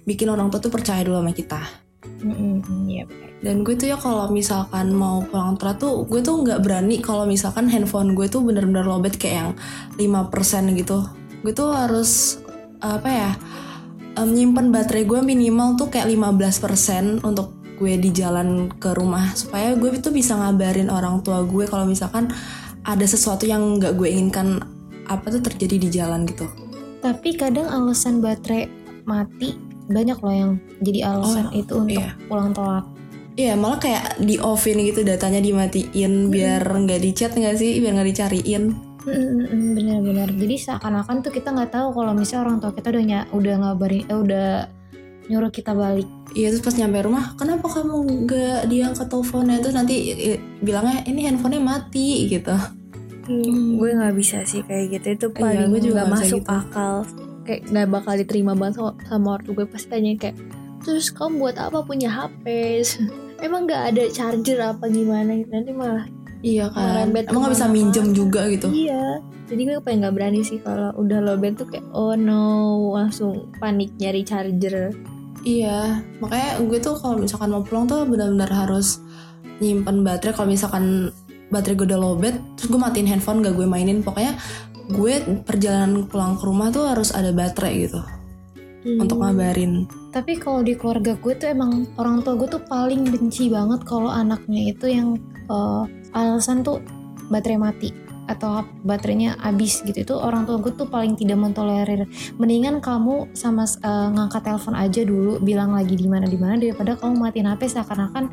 bikin 0.07 0.31
orang 0.31 0.49
tua 0.49 0.63
tuh 0.63 0.73
percaya 0.73 1.03
dulu 1.03 1.21
sama 1.21 1.35
kita 1.35 1.61
Mm-mm, 2.23 2.63
Iya 2.87 3.05
benar. 3.05 3.28
Dan 3.39 3.63
gue 3.63 3.79
tuh 3.79 3.87
ya 3.87 3.95
kalau 3.95 4.27
misalkan 4.35 4.91
mau 4.91 5.23
pulang 5.23 5.55
telat 5.55 5.79
tuh 5.79 6.03
gue 6.11 6.19
tuh 6.19 6.43
nggak 6.43 6.59
berani 6.59 6.99
kalau 6.99 7.23
misalkan 7.23 7.71
handphone 7.71 8.19
gue 8.19 8.27
tuh 8.27 8.43
bener-bener 8.43 8.83
lowbat 8.83 9.15
kayak 9.15 9.35
yang 9.39 9.51
5% 9.95 10.75
gitu 10.75 11.07
gue 11.47 11.53
tuh 11.55 11.71
harus 11.71 12.43
apa 12.83 13.09
ya 13.09 13.31
em, 14.19 14.29
nyimpen 14.35 14.75
baterai 14.75 15.07
gue 15.07 15.21
minimal 15.23 15.79
tuh 15.79 15.87
kayak 15.87 16.11
15% 16.11 17.23
untuk 17.23 17.55
gue 17.79 17.95
di 17.95 18.11
jalan 18.11 18.67
ke 18.75 18.91
rumah 18.91 19.31
supaya 19.39 19.79
gue 19.79 19.87
tuh 20.03 20.11
bisa 20.11 20.35
ngabarin 20.35 20.91
orang 20.91 21.23
tua 21.23 21.47
gue 21.47 21.63
kalau 21.71 21.87
misalkan 21.87 22.27
ada 22.83 23.07
sesuatu 23.07 23.47
yang 23.47 23.79
nggak 23.79 23.95
gue 23.95 24.09
inginkan 24.11 24.59
apa 25.07 25.31
tuh 25.31 25.43
terjadi 25.47 25.77
di 25.79 25.89
jalan 25.89 26.27
gitu 26.27 26.51
Tapi 26.99 27.39
kadang 27.39 27.71
alasan 27.71 28.19
baterai 28.19 28.67
mati 29.07 29.55
banyak 29.87 30.19
loh 30.19 30.35
yang 30.35 30.53
jadi 30.83 31.01
alasan 31.07 31.47
Oh, 31.49 31.55
itu 31.55 31.73
untuk 31.79 32.03
iya. 32.03 32.19
pulang 32.27 32.51
telat. 32.51 32.85
Iya 33.39 33.55
malah 33.55 33.79
kayak 33.79 34.19
di 34.19 34.35
offin 34.37 34.83
gitu 34.83 35.07
datanya 35.07 35.39
dimatiin 35.39 36.27
biar 36.27 36.59
nggak 36.59 36.99
di 36.99 37.11
chat 37.15 37.31
nggak 37.31 37.55
sih 37.55 37.79
biar 37.79 37.95
nggak 37.95 38.09
dicariin 38.11 38.65
Mm-mm, 39.07 39.73
Bener-bener. 39.73 40.29
Jadi 40.29 40.59
seakan-akan 40.59 41.23
tuh 41.23 41.31
kita 41.31 41.49
nggak 41.49 41.71
tahu 41.71 41.95
kalau 41.95 42.13
misalnya 42.13 42.45
orang 42.45 42.57
tua 42.59 42.75
kita 42.75 42.91
udah 42.91 43.01
ny- 43.01 43.29
udah 43.31 43.55
ngabarin, 43.57 44.05
eh, 44.05 44.19
udah 44.19 44.49
nyuruh 45.29 45.49
kita 45.49 45.73
balik. 45.73 46.05
Iya 46.35 46.51
terus 46.51 46.61
pas 46.61 46.75
nyampe 46.75 46.99
rumah 47.01 47.33
kenapa 47.33 47.71
kamu 47.71 47.95
nggak 48.27 48.61
diangkat 48.69 49.07
teleponnya 49.07 49.63
terus 49.63 49.73
nanti 49.73 49.95
bilangnya 50.61 51.07
ini 51.07 51.25
handphonenya 51.25 51.63
mati 51.63 52.29
gitu 52.29 52.53
Gue 53.79 53.91
nggak 53.95 54.13
bisa 54.13 54.43
sih 54.43 54.61
kayak 54.63 54.99
gitu. 54.99 55.07
Itu 55.15 55.27
Iya, 55.31 55.37
paling 55.39 55.63
gue 55.71 55.81
juga 55.85 56.03
bisa 56.03 56.13
masuk 56.13 56.41
gitu. 56.43 56.51
akal. 56.51 56.95
Kayak 57.45 57.61
nggak 57.67 57.89
bakal 57.89 58.13
diterima 58.19 58.53
banget 58.53 58.75
sama, 58.77 58.93
sama 59.05 59.29
ortu 59.37 59.51
gue 59.53 59.65
pasti 59.65 59.89
tanya 59.89 60.11
kayak 60.19 60.37
terus 60.81 61.09
kamu 61.09 61.39
buat 61.39 61.57
apa 61.57 61.81
punya 61.81 62.11
HP? 62.11 62.45
Emang 63.39 63.71
nggak 63.71 63.83
ada 63.95 64.05
charger 64.11 64.59
apa 64.59 64.91
gimana? 64.91 65.31
Nanti 65.47 65.71
malah 65.71 66.05
iya 66.43 66.67
kan. 66.71 67.07
Ngerembet 67.07 67.25
emang 67.31 67.41
nggak 67.47 67.55
bisa 67.55 67.69
minjem 67.71 68.07
juga 68.11 68.51
gitu? 68.51 68.69
Iya. 68.71 69.23
Jadi 69.49 69.61
gue 69.65 69.81
paling 69.81 70.01
nggak 70.05 70.15
berani 70.15 70.41
sih 70.45 70.59
kalau 70.61 70.93
udah 70.99 71.19
lowbat 71.25 71.57
tuh 71.57 71.67
kayak 71.71 71.87
oh 71.97 72.13
no 72.13 72.93
langsung 72.93 73.49
panik 73.63 73.95
nyari 73.97 74.27
charger. 74.27 74.93
iya. 75.47 76.03
Makanya 76.19 76.61
gue 76.67 76.79
tuh 76.83 76.99
kalau 76.99 77.17
misalkan 77.23 77.55
mau 77.55 77.63
pulang 77.63 77.87
tuh 77.87 78.05
benar-benar 78.05 78.51
harus 78.51 78.99
nyimpen 79.63 80.03
baterai. 80.03 80.35
Kalau 80.35 80.51
misalkan 80.51 81.15
baterai 81.49 81.79
gue 81.79 81.87
udah 81.95 82.01
lowbat 82.01 82.35
terus 82.59 82.69
gue 82.69 82.81
matiin 82.81 83.09
handphone 83.09 83.41
gak 83.41 83.55
gue 83.55 83.65
mainin. 83.65 84.03
Pokoknya 84.03 84.35
gue 84.89 85.15
perjalanan 85.47 86.09
pulang 86.11 86.37
ke 86.37 86.45
rumah 86.49 86.75
tuh 86.75 86.89
harus 86.89 87.13
ada 87.15 87.31
baterai 87.31 87.87
gitu 87.87 88.01
untuk 88.97 89.21
ngabarin. 89.21 89.85
Tapi 90.09 90.41
kalau 90.41 90.65
di 90.65 90.73
keluarga 90.73 91.13
gue 91.21 91.35
tuh 91.37 91.53
emang 91.53 91.85
orang 92.01 92.25
tua 92.25 92.41
gue 92.41 92.49
tuh 92.49 92.63
paling 92.65 93.05
benci 93.13 93.53
banget 93.53 93.85
kalau 93.85 94.09
anaknya 94.09 94.73
itu 94.73 94.89
yang 94.89 95.21
eh, 95.53 95.85
alasan 96.17 96.65
tuh 96.65 96.81
baterai 97.29 97.61
mati 97.61 97.93
atau 98.29 98.65
baterainya 98.85 99.37
habis 99.41 99.85
gitu. 99.85 100.05
Itu 100.05 100.15
orang 100.17 100.49
tua 100.49 100.61
gue 100.61 100.73
tuh 100.73 100.89
paling 100.89 101.17
tidak 101.17 101.41
mentolerir. 101.41 102.09
Mendingan 102.41 102.81
kamu 102.81 103.29
sama 103.37 103.69
eh, 103.69 104.09
ngangkat 104.17 104.43
telepon 104.45 104.77
aja 104.77 105.01
dulu 105.05 105.41
bilang 105.45 105.77
lagi 105.77 105.93
di 105.93 106.09
mana 106.09 106.25
di 106.25 106.41
mana 106.41 106.57
daripada 106.57 106.97
kamu 106.97 107.15
matiin 107.21 107.49
HP 107.49 107.69
seakan-akan 107.77 108.25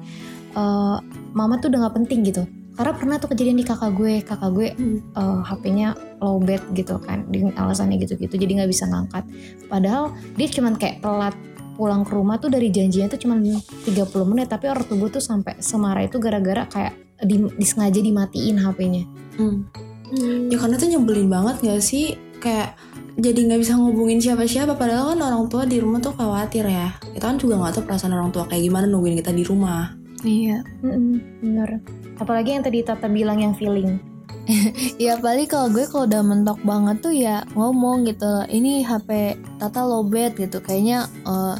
eh, 0.55 0.97
mama 1.35 1.59
tuh 1.59 1.67
udah 1.67 1.79
nggak 1.87 1.95
penting 1.99 2.21
gitu 2.23 2.43
karena 2.75 2.91
pernah 2.91 3.15
tuh 3.17 3.31
kejadian 3.31 3.57
di 3.59 3.65
kakak 3.65 3.91
gue. 3.95 4.19
Kakak 4.21 4.51
gue 4.51 4.67
Hmm. 4.75 4.99
eh, 5.15 5.39
HP-nya 5.47 5.95
lowbat 6.19 6.61
gitu 6.75 6.99
kan. 6.99 7.23
Dengan 7.31 7.55
alasannya 7.55 7.97
gitu-gitu. 8.03 8.35
Jadi 8.35 8.51
nggak 8.59 8.69
bisa 8.69 8.85
ngangkat. 8.87 9.23
Padahal 9.71 10.11
dia 10.35 10.47
cuman 10.51 10.75
kayak 10.75 10.99
telat 10.99 11.35
pulang 11.75 12.07
ke 12.07 12.15
rumah 12.15 12.39
tuh 12.39 12.47
dari 12.47 12.71
janjinya 12.71 13.11
tuh 13.11 13.19
cuman 13.19 13.43
30 13.87 14.27
menit. 14.27 14.47
Tapi 14.51 14.67
orang 14.67 14.83
tua 14.83 14.95
gue 14.99 15.09
tuh 15.15 15.23
sampai 15.23 15.59
semarah 15.59 16.03
itu 16.03 16.19
gara-gara 16.19 16.67
kayak 16.67 16.93
di, 17.23 17.47
disengaja 17.55 17.99
dimatiin 18.03 18.59
HP-nya 18.59 19.03
Hmm. 19.39 20.51
Ya 20.51 20.59
karena 20.61 20.75
tuh 20.77 20.87
nyebelin 20.87 21.27
banget 21.27 21.63
gak 21.63 21.81
sih? 21.83 22.15
Kayak 22.39 22.77
jadi 23.15 23.47
nggak 23.47 23.59
bisa 23.63 23.73
ngubungin 23.79 24.19
siapa-siapa. 24.19 24.75
Padahal 24.75 25.15
kan 25.15 25.19
orang 25.23 25.47
tua 25.47 25.63
di 25.63 25.79
rumah 25.79 26.03
tuh 26.03 26.11
khawatir 26.13 26.67
ya. 26.67 26.93
Kita 26.99 27.31
kan 27.31 27.39
juga 27.39 27.59
gak 27.59 27.79
tahu 27.79 27.83
perasaan 27.87 28.13
orang 28.13 28.31
tua 28.31 28.45
kayak 28.47 28.63
gimana 28.63 28.85
nungguin 28.87 29.15
kita 29.19 29.31
di 29.31 29.43
rumah 29.47 29.95
Iya. 30.25 30.65
Mm-mm, 30.81 31.21
bener 31.39 31.69
apalagi 32.17 32.55
yang 32.57 32.63
tadi 32.65 32.81
Tata 32.81 33.05
bilang 33.05 33.39
yang 33.39 33.53
feeling 33.53 34.01
Ya 35.01 35.17
paling 35.17 35.49
kalau 35.49 35.73
gue 35.73 35.85
kalau 35.89 36.05
udah 36.05 36.21
mentok 36.21 36.61
banget 36.61 37.01
tuh 37.01 37.09
ya 37.09 37.41
ngomong 37.57 38.05
gitu. 38.05 38.45
Ini 38.45 38.85
HP 38.85 39.09
Tata 39.57 39.81
lowbat 39.81 40.37
gitu. 40.37 40.61
Kayaknya 40.61 41.09
eh, 41.25 41.55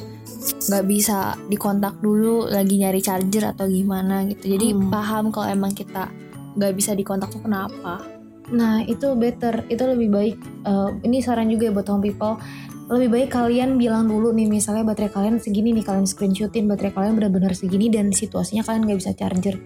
nggak 0.69 0.85
bisa 0.85 1.33
dikontak 1.49 1.97
dulu 1.97 2.45
lagi 2.45 2.77
nyari 2.77 3.01
charger 3.01 3.57
atau 3.57 3.65
gimana 3.65 4.21
gitu. 4.29 4.53
Jadi 4.53 4.77
Hmm. 4.77 4.93
paham 4.93 5.33
kalau 5.33 5.49
emang 5.49 5.73
kita 5.73 6.13
nggak 6.53 6.73
bisa 6.77 6.93
dikontak 6.93 7.33
tuh 7.33 7.41
kenapa. 7.41 8.05
Nah 8.53 8.85
itu 8.85 9.17
better, 9.17 9.65
itu 9.65 9.81
lebih 9.81 10.09
baik. 10.13 10.37
Eh, 10.69 10.89
ini 11.09 11.25
saran 11.25 11.49
juga 11.49 11.69
ya 11.69 11.73
buat 11.73 11.89
home 11.89 12.05
people. 12.05 12.37
Lebih 12.85 13.09
baik 13.09 13.29
kalian 13.33 13.81
bilang 13.81 14.05
dulu 14.05 14.29
nih 14.29 14.45
misalnya 14.45 14.85
baterai 14.85 15.09
kalian 15.09 15.41
segini 15.41 15.73
nih 15.73 15.81
kalian 15.81 16.05
screenshotin 16.05 16.69
baterai 16.69 16.93
kalian 16.93 17.17
benar-benar 17.17 17.57
segini 17.57 17.89
dan 17.89 18.13
situasinya 18.13 18.61
kalian 18.61 18.85
nggak 18.85 18.99
bisa 19.01 19.11
charger. 19.17 19.57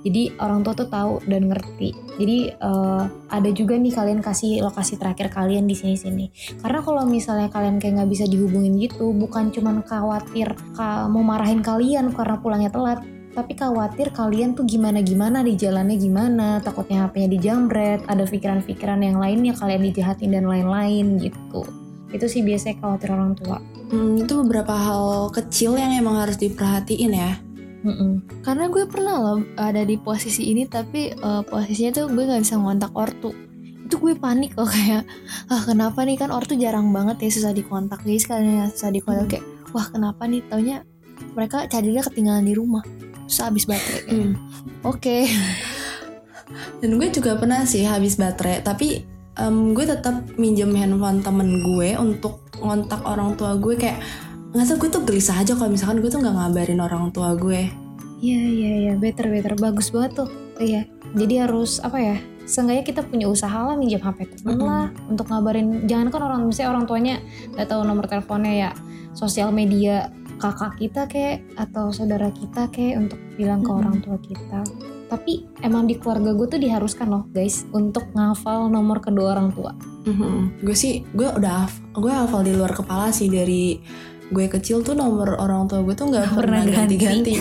Jadi 0.00 0.32
orang 0.40 0.64
tua 0.64 0.72
tuh 0.72 0.88
tahu 0.88 1.20
dan 1.28 1.50
ngerti. 1.50 1.92
Jadi 2.16 2.38
eh, 2.54 3.04
ada 3.10 3.50
juga 3.50 3.74
nih 3.74 3.90
kalian 3.90 4.22
kasih 4.22 4.62
lokasi 4.62 4.96
terakhir 4.96 5.34
kalian 5.34 5.66
di 5.66 5.74
sini 5.74 5.98
sini 5.98 6.26
karena 6.62 6.78
kalau 6.78 7.02
misalnya 7.10 7.50
kalian 7.50 7.82
kayak 7.82 8.00
nggak 8.00 8.10
bisa 8.14 8.24
dihubungin 8.30 8.78
gitu 8.78 9.10
bukan 9.18 9.50
cuman 9.50 9.82
khawatir 9.82 10.54
mau 11.10 11.26
marahin 11.26 11.60
kalian 11.66 12.14
karena 12.14 12.38
pulangnya 12.38 12.70
telat 12.70 13.02
tapi 13.30 13.54
khawatir 13.54 14.10
kalian 14.10 14.58
tuh 14.58 14.66
gimana 14.66 15.00
gimana 15.06 15.46
di 15.46 15.54
jalannya 15.54 15.96
gimana 15.96 16.58
takutnya 16.60 17.06
HP-nya 17.06 17.28
dijamret 17.30 18.00
ada 18.10 18.26
pikiran-pikiran 18.26 19.00
yang 19.06 19.22
lainnya 19.22 19.54
kalian 19.54 19.86
dijahatin 19.86 20.34
dan 20.34 20.50
lain-lain 20.50 21.22
gitu 21.22 21.79
itu 22.10 22.26
sih 22.26 22.42
biasanya 22.42 22.78
khawatir 22.82 23.10
orang 23.14 23.34
tua 23.38 23.58
Hmm, 23.90 24.22
itu 24.22 24.38
beberapa 24.46 24.70
hal 24.70 25.34
kecil 25.34 25.74
yang 25.74 25.90
emang 25.90 26.14
harus 26.14 26.38
diperhatiin 26.38 27.10
ya. 27.10 27.42
Mm-mm. 27.82 28.22
Karena 28.46 28.70
gue 28.70 28.86
pernah 28.86 29.18
loh 29.18 29.42
ada 29.58 29.82
di 29.82 29.98
posisi 29.98 30.46
ini 30.46 30.62
tapi 30.62 31.10
eh, 31.10 31.42
posisinya 31.42 31.98
tuh 31.98 32.06
gue 32.06 32.22
nggak 32.22 32.38
bisa 32.38 32.54
ngontak 32.54 32.94
ortu. 32.94 33.34
Itu 33.82 33.98
gue 33.98 34.14
panik 34.14 34.54
loh 34.54 34.70
kayak 34.78 35.02
ah 35.50 35.66
kenapa 35.66 36.06
nih 36.06 36.22
kan 36.22 36.30
ortu 36.30 36.54
jarang 36.54 36.94
banget 36.94 37.18
ya 37.18 37.30
susah 37.34 37.50
dikontak 37.50 38.06
jadi 38.06 38.18
sekalian 38.22 38.54
ya 38.62 38.66
susah 38.70 38.94
dikontak 38.94 39.26
kayak 39.26 39.44
wah 39.74 39.86
kenapa 39.90 40.22
nih 40.30 40.46
taunya 40.46 40.86
mereka 41.34 41.66
chargernya 41.66 42.06
ketinggalan 42.06 42.46
di 42.46 42.54
rumah 42.54 42.86
terus 43.26 43.42
habis 43.42 43.66
baterai 43.66 44.02
Hmm. 44.06 44.32
oke 44.86 45.18
Dan 46.82 46.98
gue 46.98 47.08
juga 47.10 47.38
pernah 47.38 47.62
sih 47.62 47.86
habis 47.86 48.18
baterai, 48.18 48.62
tapi 48.64 49.06
em, 49.40 49.72
gue 49.72 49.84
tetap 49.88 50.20
minjem 50.36 50.70
handphone 50.76 51.24
temen 51.24 51.64
gue 51.64 51.96
untuk 51.96 52.44
ngontak 52.60 53.00
orang 53.08 53.34
tua 53.40 53.56
gue 53.56 53.74
kayak 53.74 54.04
nggak 54.52 54.66
tahu 54.66 54.76
gue 54.84 54.90
tuh 54.92 55.02
gelisah 55.08 55.40
aja 55.40 55.56
kalau 55.56 55.72
misalkan 55.72 56.04
gue 56.04 56.10
tuh 56.12 56.20
nggak 56.20 56.36
ngabarin 56.36 56.80
orang 56.82 57.08
tua 57.14 57.32
gue. 57.38 57.70
Iya 58.20 58.40
iya 58.44 58.72
iya 58.84 58.94
better 59.00 59.32
better 59.32 59.56
bagus 59.56 59.88
banget 59.88 60.12
tuh 60.24 60.28
iya 60.60 60.84
jadi 61.16 61.48
harus 61.48 61.80
apa 61.80 61.98
ya 61.98 62.16
Seenggaknya 62.44 62.82
kita 62.82 63.00
punya 63.06 63.26
usaha 63.30 63.54
lah 63.62 63.78
minjem 63.78 64.02
HP 64.02 64.26
temen 64.26 64.58
Mm-mm. 64.58 64.66
lah 64.66 64.86
untuk 65.08 65.30
ngabarin 65.30 65.86
jangan 65.88 66.12
kan 66.12 66.20
orang 66.26 66.40
misalnya 66.44 66.76
orang 66.76 66.84
tuanya 66.84 67.16
nggak 67.56 67.68
tahu 67.70 67.80
nomor 67.86 68.04
teleponnya 68.10 68.52
ya 68.68 68.70
sosial 69.16 69.54
media 69.54 70.12
kakak 70.36 70.76
kita 70.76 71.06
kayak 71.08 71.46
atau 71.56 71.94
saudara 71.94 72.28
kita 72.34 72.66
kayak 72.74 73.06
untuk 73.08 73.20
bilang 73.38 73.64
ke 73.64 73.70
Mm-mm. 73.70 73.80
orang 73.80 73.96
tua 74.04 74.18
kita 74.20 74.60
tapi 75.10 75.42
emang 75.60 75.84
di 75.84 75.98
keluarga 75.98 76.30
gue 76.30 76.46
tuh 76.46 76.60
diharuskan 76.62 77.10
loh 77.10 77.26
guys 77.28 77.66
untuk 77.74 78.06
ngafal 78.14 78.70
nomor 78.70 79.02
kedua 79.02 79.34
orang 79.34 79.50
tua. 79.50 79.74
Mhm. 80.06 80.62
Gue 80.62 80.72
sih 80.72 81.02
gue 81.10 81.26
udah 81.26 81.66
gue 81.92 82.12
hafal 82.14 82.46
di 82.46 82.54
luar 82.54 82.70
kepala 82.70 83.10
sih. 83.10 83.26
Dari 83.26 83.82
gue 84.30 84.46
kecil 84.46 84.80
tuh 84.80 84.94
nomor 84.94 85.34
orang 85.36 85.66
tua 85.66 85.82
gue 85.82 85.92
tuh 85.92 86.06
nggak 86.08 86.38
pernah 86.38 86.62
ganti-ganti. 86.62 87.34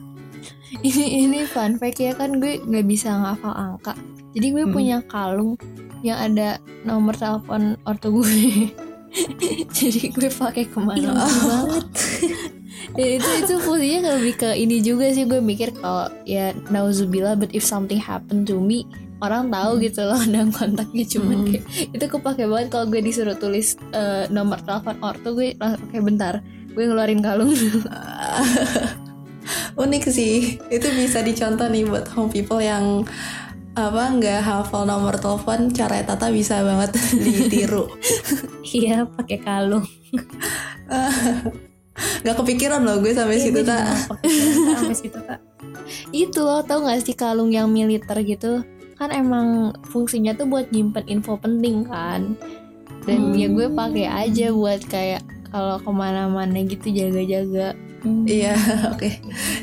ini 0.88 1.04
ini 1.22 1.44
fun 1.44 1.76
fact 1.76 2.00
ya 2.00 2.16
kan 2.16 2.40
gue 2.40 2.58
nggak 2.58 2.86
bisa 2.88 3.12
ngafal 3.12 3.52
angka. 3.52 3.92
Jadi 4.32 4.46
gue 4.50 4.64
Hmm. 4.64 4.74
punya 4.74 4.98
kalung 5.04 5.54
yang 6.00 6.18
ada 6.18 6.60
nomor 6.84 7.16
telepon 7.16 7.74
ortu 7.82 8.20
gue 8.20 8.68
jadi 9.76 10.12
gue 10.12 10.28
pakai 10.28 10.68
ke 10.68 10.78
mana 10.78 11.16
banget 11.16 11.88
Dan 12.96 13.20
itu 13.20 13.30
itu 13.44 13.54
fungsinya 13.60 14.16
lebih 14.16 14.34
ke 14.36 14.50
ini 14.56 14.80
juga 14.80 15.12
sih 15.12 15.24
gue 15.24 15.38
mikir 15.38 15.76
kalau 15.76 16.08
ya 16.24 16.50
nauzubillah 16.68 17.36
but 17.36 17.52
if 17.52 17.62
something 17.62 18.00
happen 18.00 18.42
to 18.42 18.56
me 18.56 18.82
orang 19.16 19.48
tahu 19.48 19.80
gitu 19.80 20.04
loh 20.04 20.20
dan 20.34 20.48
kontaknya. 20.50 21.04
Cuman 21.04 21.36
Hmm. 21.36 21.48
kayak 21.52 21.64
itu 21.92 22.04
kepake 22.08 22.44
banget 22.44 22.68
kalau 22.68 22.86
gue 22.88 23.00
disuruh 23.00 23.36
tulis 23.36 23.76
eh, 23.92 24.24
nomor 24.28 24.60
telepon 24.60 24.96
ortu 25.00 25.28
gue 25.32 25.48
langsung 25.56 25.88
kayak 25.88 26.04
bentar 26.04 26.34
gue 26.72 26.84
ngeluarin 26.84 27.20
kalung 27.20 27.52
Unik 29.76 30.04
sih, 30.08 30.58
itu 30.72 30.88
bisa 30.96 31.20
dicontoh 31.22 31.68
nih 31.68 31.84
buat 31.86 32.08
home 32.12 32.32
people 32.32 32.58
yang 32.58 33.04
apa 33.76 34.08
nggak 34.08 34.40
hafal 34.40 34.88
nomor 34.88 35.20
telepon 35.20 35.68
cara 35.68 36.00
Tata 36.00 36.32
bisa 36.32 36.64
banget 36.64 36.96
ditiru. 37.24 37.84
Iya 38.64 39.04
pakai 39.04 39.38
kalung 39.38 39.84
nggak 41.96 42.36
kepikiran 42.36 42.80
loh 42.84 43.00
gue 43.00 43.12
sampai 43.12 43.40
situ 43.40 43.60
Iya, 43.60 43.64
juga 43.64 43.72
tak 43.72 43.84
sampai 44.76 44.96
situ 45.02 45.18
tak 45.18 45.40
itu 46.10 46.40
loh 46.42 46.60
tau 46.60 46.82
gak 46.82 47.02
sih 47.02 47.14
kalung 47.14 47.54
yang 47.54 47.70
militer 47.70 48.18
gitu? 48.20 48.62
Kan 48.96 49.14
emang 49.14 49.70
fungsinya 49.86 50.34
tuh 50.34 50.48
buat 50.48 50.66
nyimpen 50.74 51.06
info 51.06 51.38
penting 51.38 51.86
kan. 51.86 52.34
Dan 53.06 53.30
Hmm. 53.30 53.38
ya 53.38 53.46
gue 53.46 53.66
pakai 53.70 54.06
aja 54.08 54.50
buat 54.50 54.82
kayak 54.82 55.22
kalau 55.48 55.78
ke 55.78 55.90
mana-mana 55.90 56.58
gitu 56.64 56.90
jaga-jaga. 56.90 57.78
Iya 58.26 58.58
oke. 58.92 59.10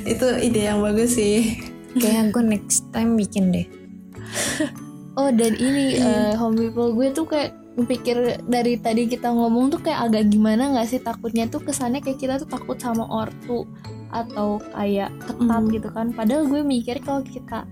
Itu 0.08 0.28
ide 0.40 0.64
yang 0.64 0.80
bagus 0.80 1.20
sih. 1.20 1.60
Kayak 1.94 2.32
gue 2.32 2.44
next 2.46 2.88
time 2.90 3.20
bikin 3.20 3.52
deh. 3.52 3.68
Oh 5.14 5.30
dan 5.30 5.54
ini 5.54 6.02
eh, 6.02 6.34
home 6.34 6.58
people 6.58 6.90
gue 6.90 7.14
tuh 7.14 7.22
kayak 7.22 7.54
pikir 7.76 8.18
dari 8.46 8.78
tadi 8.78 9.10
kita 9.10 9.34
ngomong 9.34 9.74
tuh 9.74 9.82
kayak 9.82 10.08
agak 10.08 10.30
gimana 10.30 10.70
nggak 10.70 10.88
sih? 10.88 11.02
Takutnya 11.02 11.50
tuh 11.50 11.60
kesannya 11.60 12.00
kayak 12.00 12.22
kita 12.22 12.34
tuh 12.38 12.46
takut 12.46 12.78
sama 12.78 13.06
ortu 13.06 13.66
atau 14.14 14.62
kayak 14.72 15.10
ketat 15.20 15.42
Hmm. 15.42 15.66
gitu 15.70 15.90
kan. 15.90 16.14
Padahal 16.14 16.46
gue 16.46 16.62
mikir 16.62 17.02
kalau 17.02 17.26
kita 17.26 17.66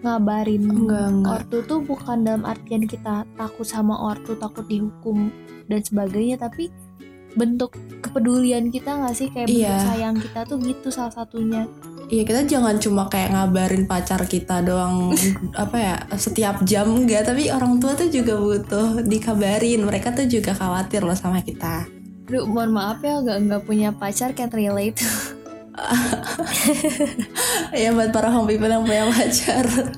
ngabarin 0.00 0.64
enggak 0.64 1.06
enggak. 1.12 1.32
ortu 1.42 1.56
tuh 1.66 1.78
bukan 1.82 2.24
dalam 2.24 2.46
artian 2.46 2.86
kita 2.86 3.26
takut 3.34 3.66
sama 3.66 3.98
ortu 4.00 4.32
takut 4.32 4.64
dihukum 4.64 5.28
dan 5.66 5.82
sebagainya 5.82 6.38
tapi 6.38 6.70
bentuk 7.30 7.74
kepedulian 8.00 8.70
kita 8.70 8.96
nggak 8.96 9.14
sih? 9.14 9.28
Kayak 9.28 9.50
bentuk 9.50 9.66
Iya. 9.66 9.82
sayang 9.84 10.16
kita 10.16 10.40
tuh 10.46 10.56
gitu 10.62 10.88
salah 10.88 11.12
satunya 11.12 11.66
Iya 12.10 12.26
kita 12.26 12.42
jangan 12.42 12.74
cuma 12.82 13.06
kayak 13.06 13.30
ngabarin 13.30 13.86
pacar 13.86 14.26
kita 14.26 14.66
doang 14.66 15.14
apa 15.62 15.76
ya 15.78 15.96
setiap 16.18 16.66
jam 16.66 16.90
enggak. 16.90 17.22
Tapi 17.22 17.54
orang 17.54 17.78
tua 17.78 17.94
tuh 17.94 18.10
juga 18.10 18.34
butuh 18.34 19.06
dikabarin. 19.06 19.86
Mereka 19.86 20.18
tuh 20.18 20.26
juga 20.26 20.50
khawatir 20.50 21.06
loh 21.06 21.14
sama 21.14 21.38
kita. 21.46 21.86
Duh, 22.26 22.46
mohon 22.46 22.74
maaf 22.74 22.98
ya 23.02 23.22
gak 23.22 23.38
nggak 23.46 23.62
punya 23.62 23.94
pacar 23.94 24.34
can't 24.34 24.52
relate. 24.52 24.98
Ya 27.72 27.94
buat 27.94 28.12
para 28.12 28.28
home 28.28 28.50
people 28.50 28.68
yang 28.68 28.84
punya 28.84 29.08
pacar. 29.08 29.64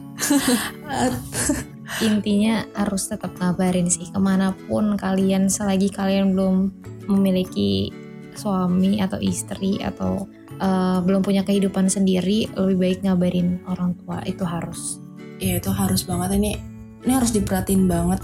Intinya 2.07 2.63
harus 2.77 3.11
tetap 3.11 3.35
ngabarin 3.41 3.91
sih 3.91 4.07
ke 4.07 4.21
mana 4.21 4.55
pun 4.69 4.95
kalian 4.95 5.51
selagi 5.51 5.91
kalian 5.91 6.37
belum 6.37 6.71
memiliki 7.11 7.91
suami 8.39 9.03
atau 9.03 9.19
istri 9.19 9.83
atau 9.83 10.31
eh, 10.63 10.99
belum 11.03 11.27
punya 11.27 11.43
kehidupan 11.43 11.91
sendiri 11.91 12.47
lebih 12.55 12.77
baik 12.79 12.99
ngabarin 13.03 13.67
orang 13.67 13.99
tua. 13.99 14.23
Itu 14.23 14.47
harus. 14.47 15.03
Ya 15.43 15.59
itu 15.59 15.75
harus 15.75 16.07
banget. 16.07 16.39
Ini 16.39 16.53
ini 17.03 17.13
harus 17.13 17.35
diperhatiin 17.35 17.91
banget 17.91 18.23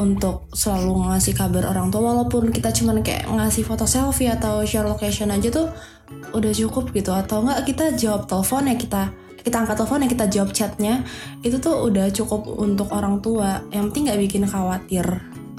untuk 0.00 0.48
selalu 0.54 1.12
ngasih 1.12 1.36
kabar 1.36 1.68
orang 1.68 1.92
tua. 1.92 2.16
Walaupun 2.16 2.48
kita 2.54 2.72
cuman 2.72 3.04
kayak 3.04 3.28
ngasih 3.28 3.66
foto 3.68 3.84
selfie 3.84 4.32
atau 4.32 4.64
share 4.64 4.88
location 4.88 5.28
aja 5.28 5.52
tuh 5.52 5.68
udah 6.32 6.52
cukup 6.56 6.94
gitu. 6.96 7.12
Atau 7.12 7.44
enggak 7.44 7.68
kita 7.68 7.92
jawab 7.92 8.24
telepon 8.24 8.72
ya 8.72 8.76
kita 8.80 9.12
kita 9.38 9.64
angkat 9.64 9.76
telepon 9.80 10.04
ya 10.06 10.08
kita 10.08 10.26
jawab 10.32 10.50
chatnya. 10.56 11.04
Itu 11.44 11.60
tuh 11.60 11.84
udah 11.84 12.08
cukup 12.14 12.48
untuk 12.56 12.88
orang 12.96 13.20
tua. 13.20 13.60
Yang 13.68 13.84
penting 13.92 14.02
nggak 14.08 14.20
bikin 14.24 14.42
khawatir 14.48 15.04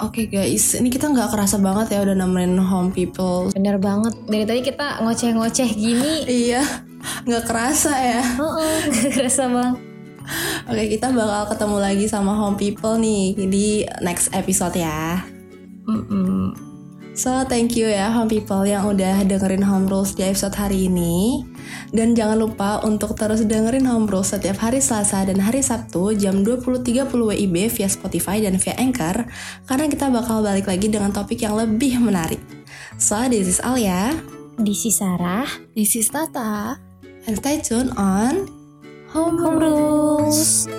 oke 0.04 0.28
guys 0.32 0.76
ini 0.76 0.88
kita 0.92 1.12
nggak 1.12 1.32
kerasa 1.32 1.60
banget 1.60 1.96
ya 1.96 2.00
udah 2.04 2.16
nemenin 2.16 2.60
home 2.60 2.92
people. 2.92 3.52
Bener 3.52 3.80
banget. 3.80 4.16
Dari 4.28 4.46
tadi 4.48 4.62
kita 4.64 5.04
ngoceh-ngoceh 5.04 5.70
gini. 5.76 6.14
Iya 6.28 6.64
nggak 7.00 7.44
kerasa 7.48 7.94
ya. 7.96 8.22
Heeh, 8.24 8.76
gak 8.92 9.12
kerasa 9.16 9.48
bang 9.48 9.74
Oke, 10.70 10.86
kita 10.94 11.10
bakal 11.10 11.50
ketemu 11.50 11.78
lagi 11.82 12.06
sama 12.06 12.38
home 12.38 12.54
people 12.54 13.02
nih 13.02 13.34
di 13.50 13.82
next 14.06 14.30
episode 14.30 14.78
ya. 14.78 15.26
Mm-mm. 15.90 16.69
So, 17.20 17.44
thank 17.44 17.76
you 17.76 17.92
ya 17.92 18.16
home 18.16 18.32
people 18.32 18.64
yang 18.64 18.96
udah 18.96 19.28
dengerin 19.28 19.60
Home 19.68 19.92
Rules 19.92 20.16
di 20.16 20.24
episode 20.24 20.56
hari 20.56 20.88
ini. 20.88 21.44
Dan 21.92 22.16
jangan 22.16 22.40
lupa 22.40 22.80
untuk 22.88 23.12
terus 23.20 23.44
dengerin 23.44 23.84
Home 23.92 24.08
Rules 24.08 24.32
setiap 24.32 24.64
hari 24.64 24.80
Selasa 24.80 25.28
dan 25.28 25.44
hari 25.44 25.60
Sabtu 25.60 26.16
jam 26.16 26.48
20.30 26.48 27.12
WIB 27.12 27.76
via 27.76 27.92
Spotify 27.92 28.40
dan 28.40 28.56
via 28.56 28.72
Anchor 28.80 29.28
karena 29.68 29.86
kita 29.92 30.08
bakal 30.08 30.48
balik 30.48 30.72
lagi 30.72 30.88
dengan 30.88 31.12
topik 31.12 31.44
yang 31.44 31.60
lebih 31.60 32.00
menarik. 32.00 32.40
So, 32.96 33.20
this 33.28 33.52
is 33.52 33.60
Alia 33.60 34.16
This 34.56 34.88
is 34.88 35.04
Sarah 35.04 35.44
This 35.76 36.00
is 36.00 36.08
Tata 36.08 36.80
and 37.28 37.36
stay 37.36 37.60
tuned 37.60 37.92
on 38.00 38.48
Home, 39.12 39.36
Home 39.44 39.60
Rules 39.60 40.72